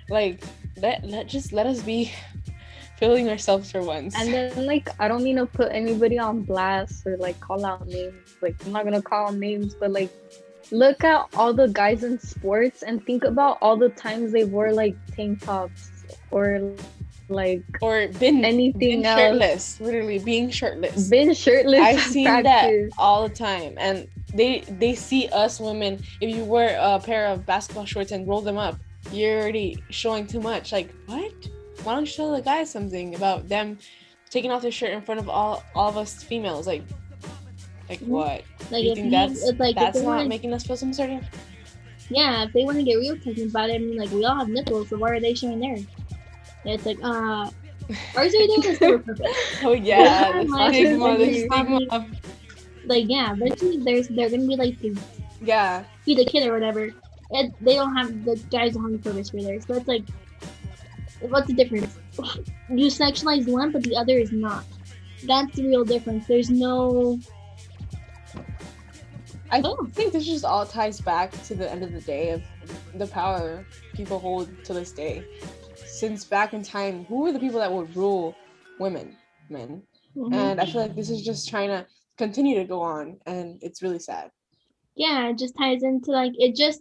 Like 0.09 0.45
let 0.77 1.05
let 1.05 1.27
just 1.27 1.53
let 1.53 1.67
us 1.67 1.83
be 1.83 2.13
feeling 2.99 3.29
ourselves 3.29 3.71
for 3.73 3.83
once. 3.83 4.15
And 4.17 4.33
then 4.33 4.67
like 4.67 4.89
I 5.01 5.09
don't 5.09 5.23
mean 5.25 5.37
to 5.37 5.47
put 5.47 5.73
anybody 5.73 6.19
on 6.19 6.43
blast 6.43 7.07
or 7.07 7.17
like 7.17 7.41
call 7.41 7.65
out 7.65 7.87
names. 7.89 8.37
Like 8.41 8.55
I'm 8.65 8.73
not 8.73 8.85
gonna 8.85 9.03
call 9.03 9.33
names, 9.33 9.75
but 9.75 9.91
like 9.91 10.11
look 10.71 11.03
at 11.05 11.27
all 11.35 11.53
the 11.53 11.69
guys 11.69 12.05
in 12.05 12.19
sports 12.19 12.83
and 12.83 13.05
think 13.05 13.25
about 13.25 13.59
all 13.61 13.77
the 13.77 13.89
times 13.91 14.33
they 14.33 14.45
wore 14.45 14.73
like 14.73 14.97
tank 15.15 15.41
tops 15.43 15.91
or 16.31 16.75
like 17.29 17.63
or 17.81 18.09
been 18.19 18.45
anything 18.45 19.03
been 19.03 19.07
else. 19.07 19.19
shirtless 19.19 19.81
literally 19.81 20.19
being 20.19 20.51
shirtless 20.51 21.09
been 21.09 21.33
shirtless 21.33 21.81
i've 21.81 22.01
seen 22.01 22.27
practice. 22.27 22.91
that 22.91 22.91
all 22.99 23.27
the 23.27 23.35
time 23.35 23.75
and 23.79 24.07
they 24.35 24.61
they 24.79 24.95
see 24.95 25.29
us 25.29 25.59
women 25.61 25.99
if 26.21 26.35
you 26.35 26.45
wear 26.45 26.79
a 26.81 26.99
pair 27.01 27.27
of 27.27 27.47
basketball 27.47 27.85
shorts 27.85 28.13
and 28.13 28.29
roll 28.29 28.41
them 28.41 28.59
up 28.59 28.79
you're 29.13 29.41
already 29.41 29.83
showing 29.91 30.27
too 30.27 30.41
much 30.41 30.73
like 30.73 30.91
what 31.07 31.33
why 31.83 31.95
don't 31.95 32.07
you 32.07 32.15
tell 32.15 32.33
the 32.33 32.43
guys 32.43 32.71
something 32.71 33.15
about 33.15 33.49
them 33.49 33.79
taking 34.31 34.51
off 34.51 34.63
their 34.63 34.71
shirt 34.71 34.91
in 34.91 35.01
front 35.03 35.21
of 35.21 35.29
all 35.29 35.63
all 35.75 35.89
of 35.89 35.97
us 35.97 36.23
females 36.23 36.67
like 36.67 36.83
like 37.89 38.01
mm-hmm. 38.01 38.11
what? 38.11 38.43
Like 38.71 38.85
you 38.85 38.95
think 38.95 39.11
that's 39.11 39.43
like 39.59 39.77
that's 39.77 39.99
not 39.99 40.05
wanna, 40.05 40.29
making 40.29 40.53
us 40.53 40.65
feel 40.65 40.77
some 40.77 40.93
certain? 40.93 41.27
Yeah, 42.11 42.45
if 42.45 42.53
they 42.53 42.65
want 42.65 42.79
to 42.79 42.85
get 42.85 42.97
real 42.97 43.17
technical 43.17 43.49
about 43.49 43.71
it, 43.71 43.77
I 43.77 43.79
mean, 43.79 43.97
like 43.97 44.11
we 44.11 44.25
all 44.25 44.37
have 44.37 44.49
nipples, 44.49 44.89
so 44.89 44.99
why 44.99 45.11
are 45.11 45.21
they 45.21 45.35
showing 45.35 45.61
theirs? 45.61 45.87
It's 46.65 46.87
like, 46.87 46.99
uh, 47.03 47.51
ours 48.17 48.35
are 48.35 48.47
doing 48.47 48.61
this 48.61 48.79
Oh 49.63 49.73
yeah, 49.73 50.43
the 50.43 50.69
stigma, 50.73 51.19
the 51.19 51.49
stigma. 51.49 52.11
Like 52.85 53.05
yeah, 53.09 53.33
eventually 53.33 53.79
there's 53.79 54.09
they're 54.09 54.31
gonna 54.31 54.47
be 54.47 54.57
like 54.57 54.79
the 54.81 54.99
yeah, 55.41 55.85
be 56.05 56.15
the 56.15 56.25
kid 56.25 56.47
or 56.47 56.53
whatever. 56.53 56.91
And 57.31 57.55
they 57.61 57.77
don't 57.77 57.97
have 57.97 58.25
the 58.25 58.37
guys 58.51 58.75
don't 58.75 58.93
have 58.93 59.03
purpose 59.03 59.31
for 59.31 59.41
theirs, 59.41 59.65
so 59.67 59.75
it's 59.75 59.89
like, 59.89 60.05
what's 61.21 61.47
the 61.47 61.55
difference? 61.55 61.97
you 62.69 62.87
sexualize 62.87 63.49
one, 63.49 63.73
but 63.73 63.83
the 63.83 63.97
other 63.97 64.19
is 64.19 64.33
not. 64.33 64.65
That's 65.25 65.55
the 65.57 65.67
real 65.67 65.85
difference. 65.85 66.27
There's 66.27 66.51
no. 66.51 67.19
I 69.53 69.61
oh. 69.63 69.87
think 69.93 70.15
this 70.15 70.25
just 70.25 70.47
all 70.47 70.65
ties 70.65 70.99
back 70.99 71.31
to 71.45 71.55
the 71.55 71.71
end 71.71 71.85
of 71.85 71.93
the 71.93 72.01
day 72.01 72.31
of 72.31 72.43
the 72.95 73.07
power 73.07 73.67
people 73.93 74.19
hold 74.19 74.49
to 74.65 74.73
this 74.73 74.93
day. 74.93 75.27
Since 75.77 76.25
back 76.25 76.55
in 76.55 76.63
time, 76.63 77.05
who 77.05 77.21
were 77.21 77.33
the 77.33 77.39
people 77.39 77.61
that 77.61 77.71
would 77.71 77.95
rule 77.95 78.35
women, 78.81 79.15
men? 79.51 79.83
Mm-hmm. 80.17 80.33
And 80.33 80.59
I 80.59 80.65
feel 80.65 80.81
like 80.81 80.97
this 80.97 81.11
is 81.11 81.23
just 81.23 81.51
trying 81.51 81.69
to 81.69 81.87
continue 82.17 82.57
to 82.57 82.65
go 82.65 82.81
on, 82.81 83.19
and 83.27 83.59
it's 83.63 83.83
really 83.83 83.99
sad. 83.99 84.31
Yeah, 84.95 85.29
it 85.29 85.39
just 85.39 85.55
ties 85.57 85.83
into 85.83 86.13
like 86.13 86.33
it 86.37 86.57
just 86.57 86.81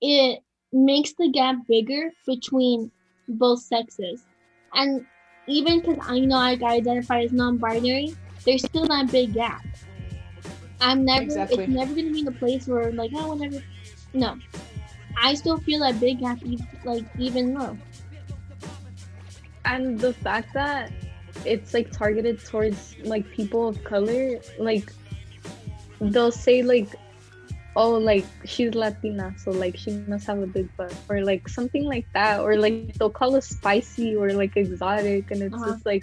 it 0.00 0.40
makes 0.72 1.12
the 1.18 1.30
gap 1.30 1.56
bigger 1.68 2.10
between 2.26 2.90
both 3.28 3.60
sexes, 3.60 4.24
and 4.72 5.04
even 5.46 5.80
because 5.80 5.98
I 6.00 6.20
know 6.20 6.36
I 6.36 6.56
identify 6.64 7.22
as 7.22 7.32
non-binary, 7.32 8.16
there's 8.44 8.64
still 8.64 8.86
that 8.86 9.10
big 9.12 9.34
gap. 9.34 9.64
I'm 10.80 11.04
never. 11.04 11.22
Exactly. 11.22 11.64
It's 11.64 11.72
never 11.72 11.94
gonna 11.94 12.10
be 12.10 12.20
in 12.20 12.28
a 12.28 12.32
place 12.32 12.66
where 12.66 12.88
I'm 12.88 12.96
like 12.96 13.10
oh 13.14 13.34
whatever. 13.34 13.62
No, 14.12 14.38
I 15.20 15.34
still 15.34 15.58
feel 15.58 15.80
that 15.80 16.00
big 16.00 16.20
gap, 16.20 16.38
like 16.84 17.04
even 17.18 17.54
though. 17.54 17.76
And 19.64 19.98
the 19.98 20.12
fact 20.12 20.54
that 20.54 20.92
it's 21.44 21.74
like 21.74 21.90
targeted 21.90 22.44
towards 22.44 22.96
like 23.02 23.28
people 23.30 23.68
of 23.68 23.82
color, 23.84 24.38
like 24.58 24.92
they'll 26.00 26.30
say 26.30 26.62
like 26.62 26.94
oh 27.74 27.90
like 27.90 28.24
she's 28.44 28.74
latina 28.74 29.34
so 29.36 29.50
like 29.50 29.76
she 29.76 29.90
must 30.08 30.26
have 30.26 30.38
a 30.38 30.46
big 30.46 30.74
butt 30.76 30.94
or 31.10 31.22
like 31.22 31.46
something 31.46 31.84
like 31.84 32.06
that 32.14 32.40
or 32.40 32.56
like 32.56 32.94
they'll 32.94 33.10
call 33.10 33.36
us 33.36 33.48
spicy 33.48 34.16
or 34.16 34.32
like 34.32 34.56
exotic 34.56 35.30
and 35.30 35.42
it's 35.42 35.54
uh-huh. 35.54 35.72
just 35.72 35.84
like 35.84 36.02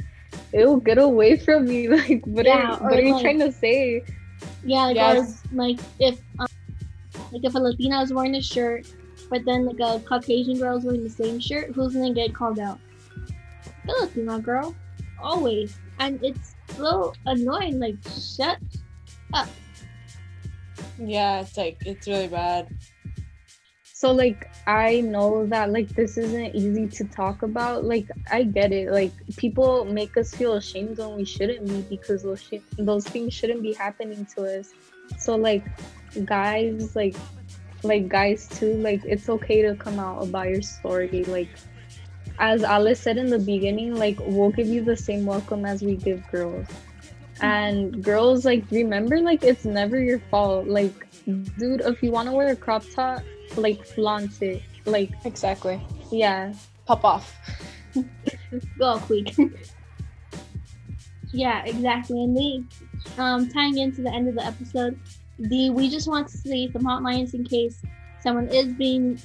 it'll 0.52 0.80
get 0.80 1.00
away 1.00 1.36
from 1.36 1.66
me 1.66 1.88
like 1.98 2.24
what 2.26 2.46
yeah, 2.46 2.76
are, 2.76 2.84
what 2.84 2.94
are 2.94 3.02
you 3.02 3.20
trying 3.20 3.40
to 3.40 3.52
say 3.52 4.04
yeah 4.64 4.86
like, 4.86 4.96
yes. 4.96 5.44
like 5.52 5.80
if 6.00 6.20
um, 6.40 6.48
like 7.32 7.44
if 7.44 7.56
a 7.56 7.60
latina 7.60 8.02
is 8.02 8.14
wearing 8.14 8.36
a 8.36 8.42
shirt 8.42 8.88
but 9.30 9.44
then 9.46 9.66
like 9.66 9.80
a 9.80 10.00
caucasian 10.06 10.58
girl 10.58 10.78
is 10.78 10.84
wearing 10.84 11.04
the 11.04 11.10
same 11.10 11.40
shirt 11.40 11.72
who's 11.74 11.94
gonna 11.94 12.14
get 12.14 12.34
called 12.34 12.60
out 12.60 12.80
the 13.86 13.94
latina 14.02 14.40
girl 14.40 14.76
always 15.22 15.78
and 16.00 16.24
it's 16.24 16.56
so 16.76 17.14
annoying 17.26 17.80
like 17.80 17.96
shut 18.20 18.58
up 19.34 19.48
yeah, 21.00 21.42
it's 21.42 21.58
like 21.58 21.78
it's 21.86 22.08
really 22.08 22.28
bad. 22.28 22.68
So 24.04 24.12
like 24.12 24.52
I 24.68 25.00
know 25.00 25.46
that 25.46 25.72
like 25.72 25.88
this 25.96 26.18
isn't 26.18 26.54
easy 26.54 26.90
to 26.90 27.06
talk 27.06 27.42
about. 27.42 27.86
Like 27.86 28.06
I 28.30 28.44
get 28.44 28.74
it. 28.74 28.92
Like 28.92 29.14
people 29.38 29.86
make 29.86 30.18
us 30.18 30.34
feel 30.36 30.56
ashamed 30.56 30.98
when 30.98 31.16
we 31.16 31.24
shouldn't 31.24 31.66
be 31.66 31.84
because 31.84 32.24
those 32.24 32.42
sh- 32.44 32.68
those 32.78 33.06
things 33.06 33.34
shouldn't 33.34 33.62
be 33.64 33.72
happening 33.72 34.28
to 34.36 34.60
us. 34.60 34.74
So 35.18 35.38
like 35.38 35.64
guys 36.26 36.98
like 36.98 37.16
like 37.84 38.10
guys 38.10 38.50
too 38.50 38.74
like 38.74 39.00
it's 39.06 39.30
okay 39.30 39.62
to 39.62 39.74
come 39.74 39.98
out 40.00 40.22
about 40.22 40.50
your 40.50 40.62
story 40.62 41.24
like 41.28 41.50
as 42.40 42.64
alice 42.64 43.00
said 43.00 43.18
in 43.18 43.30
the 43.30 43.40
beginning 43.40 43.96
like 43.96 44.18
we'll 44.20 44.52
give 44.52 44.68
you 44.68 44.84
the 44.84 44.96
same 44.96 45.26
welcome 45.26 45.66
as 45.66 45.82
we 45.82 45.96
give 45.96 46.22
girls 46.32 46.68
and 47.42 48.04
girls 48.04 48.46
like 48.46 48.64
remember 48.70 49.20
like 49.20 49.44
it's 49.44 49.66
never 49.66 50.00
your 50.00 50.20
fault 50.32 50.68
like 50.68 50.94
dude 51.58 51.82
if 51.82 52.02
you 52.04 52.12
want 52.12 52.30
to 52.30 52.34
wear 52.34 52.50
a 52.50 52.56
crop 52.56 52.84
top 52.94 53.22
like 53.58 53.86
flaunt 53.86 54.42
it 54.42 54.62
like 54.86 55.12
exactly. 55.26 55.82
yeah. 56.12 56.54
Pop 56.86 57.04
off. 57.06 57.38
Go 58.80 58.98
quick 59.00 59.36
yeah 61.32 61.64
exactly. 61.66 62.24
And 62.24 62.36
they 62.36 62.64
um 63.18 63.50
tying 63.50 63.78
into 63.78 64.02
the 64.02 64.12
end 64.12 64.28
of 64.28 64.36
the 64.36 64.46
episode 64.46 65.00
the 65.40 65.70
we 65.70 65.90
just 65.90 66.08
want 66.08 66.28
to 66.28 66.38
see 66.38 66.70
some 66.72 66.84
hotlines 66.84 67.34
in 67.34 67.44
case 67.44 67.82
someone 68.20 68.48
is 68.48 68.74
being 68.74 69.20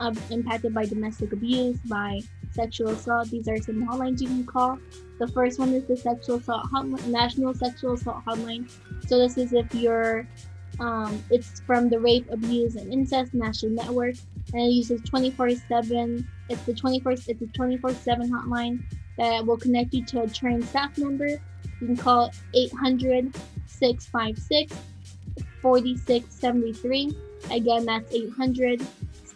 uh, 0.00 0.14
impacted 0.30 0.74
by 0.74 0.84
domestic 0.84 1.32
abuse 1.32 1.78
by 1.88 2.20
sexual 2.52 2.90
assault. 2.90 3.30
These 3.30 3.48
are 3.48 3.56
some 3.56 3.86
hotlines 3.88 4.20
you 4.20 4.28
can 4.28 4.44
call. 4.44 4.78
The 5.18 5.28
first 5.28 5.58
one 5.58 5.72
is 5.72 5.86
the 5.86 5.96
sexual 5.96 6.36
assault 6.36 6.66
hotline, 6.70 7.06
national 7.06 7.54
sexual 7.54 7.94
assault 7.94 8.24
hotline. 8.26 8.70
So 9.06 9.18
this 9.18 9.38
is 9.38 9.54
if 9.54 9.74
you're, 9.74 10.28
um, 10.82 11.22
it's 11.30 11.60
from 11.60 11.88
the 11.88 12.00
Rape, 12.00 12.26
Abuse, 12.30 12.74
and 12.74 12.92
Incest 12.92 13.34
National 13.34 13.70
Network, 13.70 14.16
and 14.52 14.62
it 14.62 14.72
uses 14.72 15.00
24/7. 15.02 16.26
It's 16.48 16.62
the 16.62 16.74
24. 16.74 17.12
It's 17.12 17.28
a 17.28 17.34
24/7 17.34 18.30
hotline 18.30 18.82
that 19.16 19.46
will 19.46 19.56
connect 19.56 19.94
you 19.94 20.04
to 20.06 20.22
a 20.22 20.28
trained 20.28 20.64
staff 20.64 20.98
member. 20.98 21.28
You 21.28 21.86
can 21.86 21.96
call 21.96 22.32
800 22.52 23.32
656 23.66 24.74
4673. 25.60 27.16
Again, 27.52 27.86
that's 27.86 28.12
800 28.12 28.80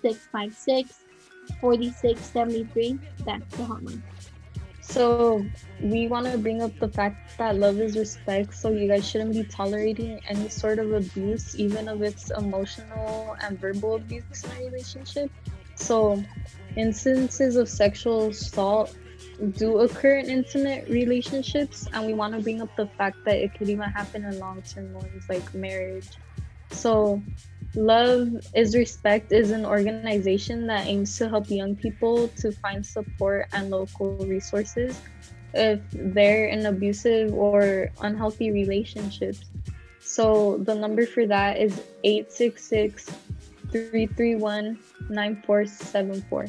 656 0.02 1.04
4673. 1.60 2.98
That's 3.24 3.56
the 3.56 3.62
hotline. 3.62 4.02
So 4.96 5.44
we 5.82 6.08
want 6.08 6.24
to 6.32 6.38
bring 6.38 6.62
up 6.62 6.72
the 6.78 6.88
fact 6.88 7.36
that 7.36 7.54
love 7.54 7.78
is 7.80 7.98
respect. 7.98 8.54
So 8.54 8.70
you 8.70 8.88
guys 8.88 9.06
shouldn't 9.06 9.34
be 9.34 9.44
tolerating 9.44 10.22
any 10.26 10.48
sort 10.48 10.78
of 10.78 10.90
abuse, 10.94 11.54
even 11.54 11.86
if 11.86 12.00
it's 12.00 12.30
emotional 12.30 13.36
and 13.42 13.60
verbal 13.60 13.96
abuse 13.96 14.42
in 14.44 14.50
a 14.52 14.70
relationship. 14.70 15.30
So 15.74 16.24
instances 16.76 17.56
of 17.56 17.68
sexual 17.68 18.28
assault 18.28 18.96
do 19.58 19.80
occur 19.80 20.16
in 20.16 20.30
intimate 20.30 20.88
relationships, 20.88 21.86
and 21.92 22.06
we 22.06 22.14
want 22.14 22.32
to 22.32 22.40
bring 22.40 22.62
up 22.62 22.74
the 22.76 22.86
fact 22.86 23.18
that 23.26 23.36
it 23.36 23.52
could 23.52 23.68
even 23.68 23.90
happen 23.90 24.24
in 24.24 24.38
long-term 24.38 24.94
ones 24.94 25.26
like 25.28 25.52
marriage. 25.52 26.08
So 26.70 27.22
Love 27.76 28.28
is 28.54 28.74
Respect 28.74 29.32
is 29.32 29.50
an 29.50 29.66
organization 29.66 30.66
that 30.66 30.86
aims 30.86 31.16
to 31.18 31.28
help 31.28 31.50
young 31.50 31.76
people 31.76 32.28
to 32.28 32.50
find 32.50 32.84
support 32.84 33.48
and 33.52 33.70
local 33.70 34.16
resources 34.24 34.98
if 35.52 35.80
they're 35.92 36.46
in 36.46 36.64
abusive 36.64 37.34
or 37.34 37.90
unhealthy 38.00 38.50
relationships. 38.50 39.44
So 40.00 40.56
the 40.64 40.74
number 40.74 41.04
for 41.04 41.26
that 41.26 41.58
is 41.58 41.82
866 42.02 43.04
331 43.70 44.78
9474. 45.10 46.46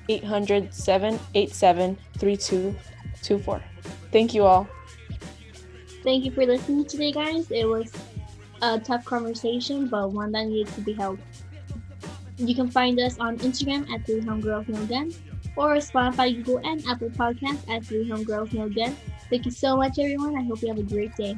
800-787-3224 0.09 2.75
two 3.23 3.39
four. 3.39 3.61
Thank 4.11 4.33
you 4.33 4.43
all. 4.43 4.67
Thank 6.03 6.25
you 6.25 6.31
for 6.31 6.45
listening 6.45 6.85
today, 6.85 7.11
guys. 7.11 7.51
It 7.51 7.65
was 7.65 7.91
a 8.61 8.79
tough 8.79 9.05
conversation, 9.05 9.87
but 9.87 10.11
one 10.11 10.31
that 10.31 10.47
needed 10.47 10.73
to 10.75 10.81
be 10.81 10.93
held. 10.93 11.19
You 12.37 12.55
can 12.55 12.69
find 12.69 12.99
us 12.99 13.19
on 13.19 13.37
Instagram 13.39 13.89
at 13.91 14.05
Three 14.05 14.21
Homegirls 14.21 14.69
No 14.69 14.85
Gun 14.85 15.13
or 15.57 15.75
Spotify, 15.75 16.35
Google, 16.35 16.61
and 16.63 16.83
Apple 16.87 17.09
Podcasts 17.09 17.69
at 17.69 17.85
Three 17.85 18.09
Homegirls 18.09 18.53
No 18.53 18.69
Gun. 18.69 18.95
Thank 19.29 19.45
you 19.45 19.51
so 19.51 19.75
much, 19.75 19.99
everyone. 19.99 20.37
I 20.37 20.43
hope 20.43 20.61
you 20.61 20.69
have 20.69 20.77
a 20.77 20.83
great 20.83 21.15
day. 21.15 21.37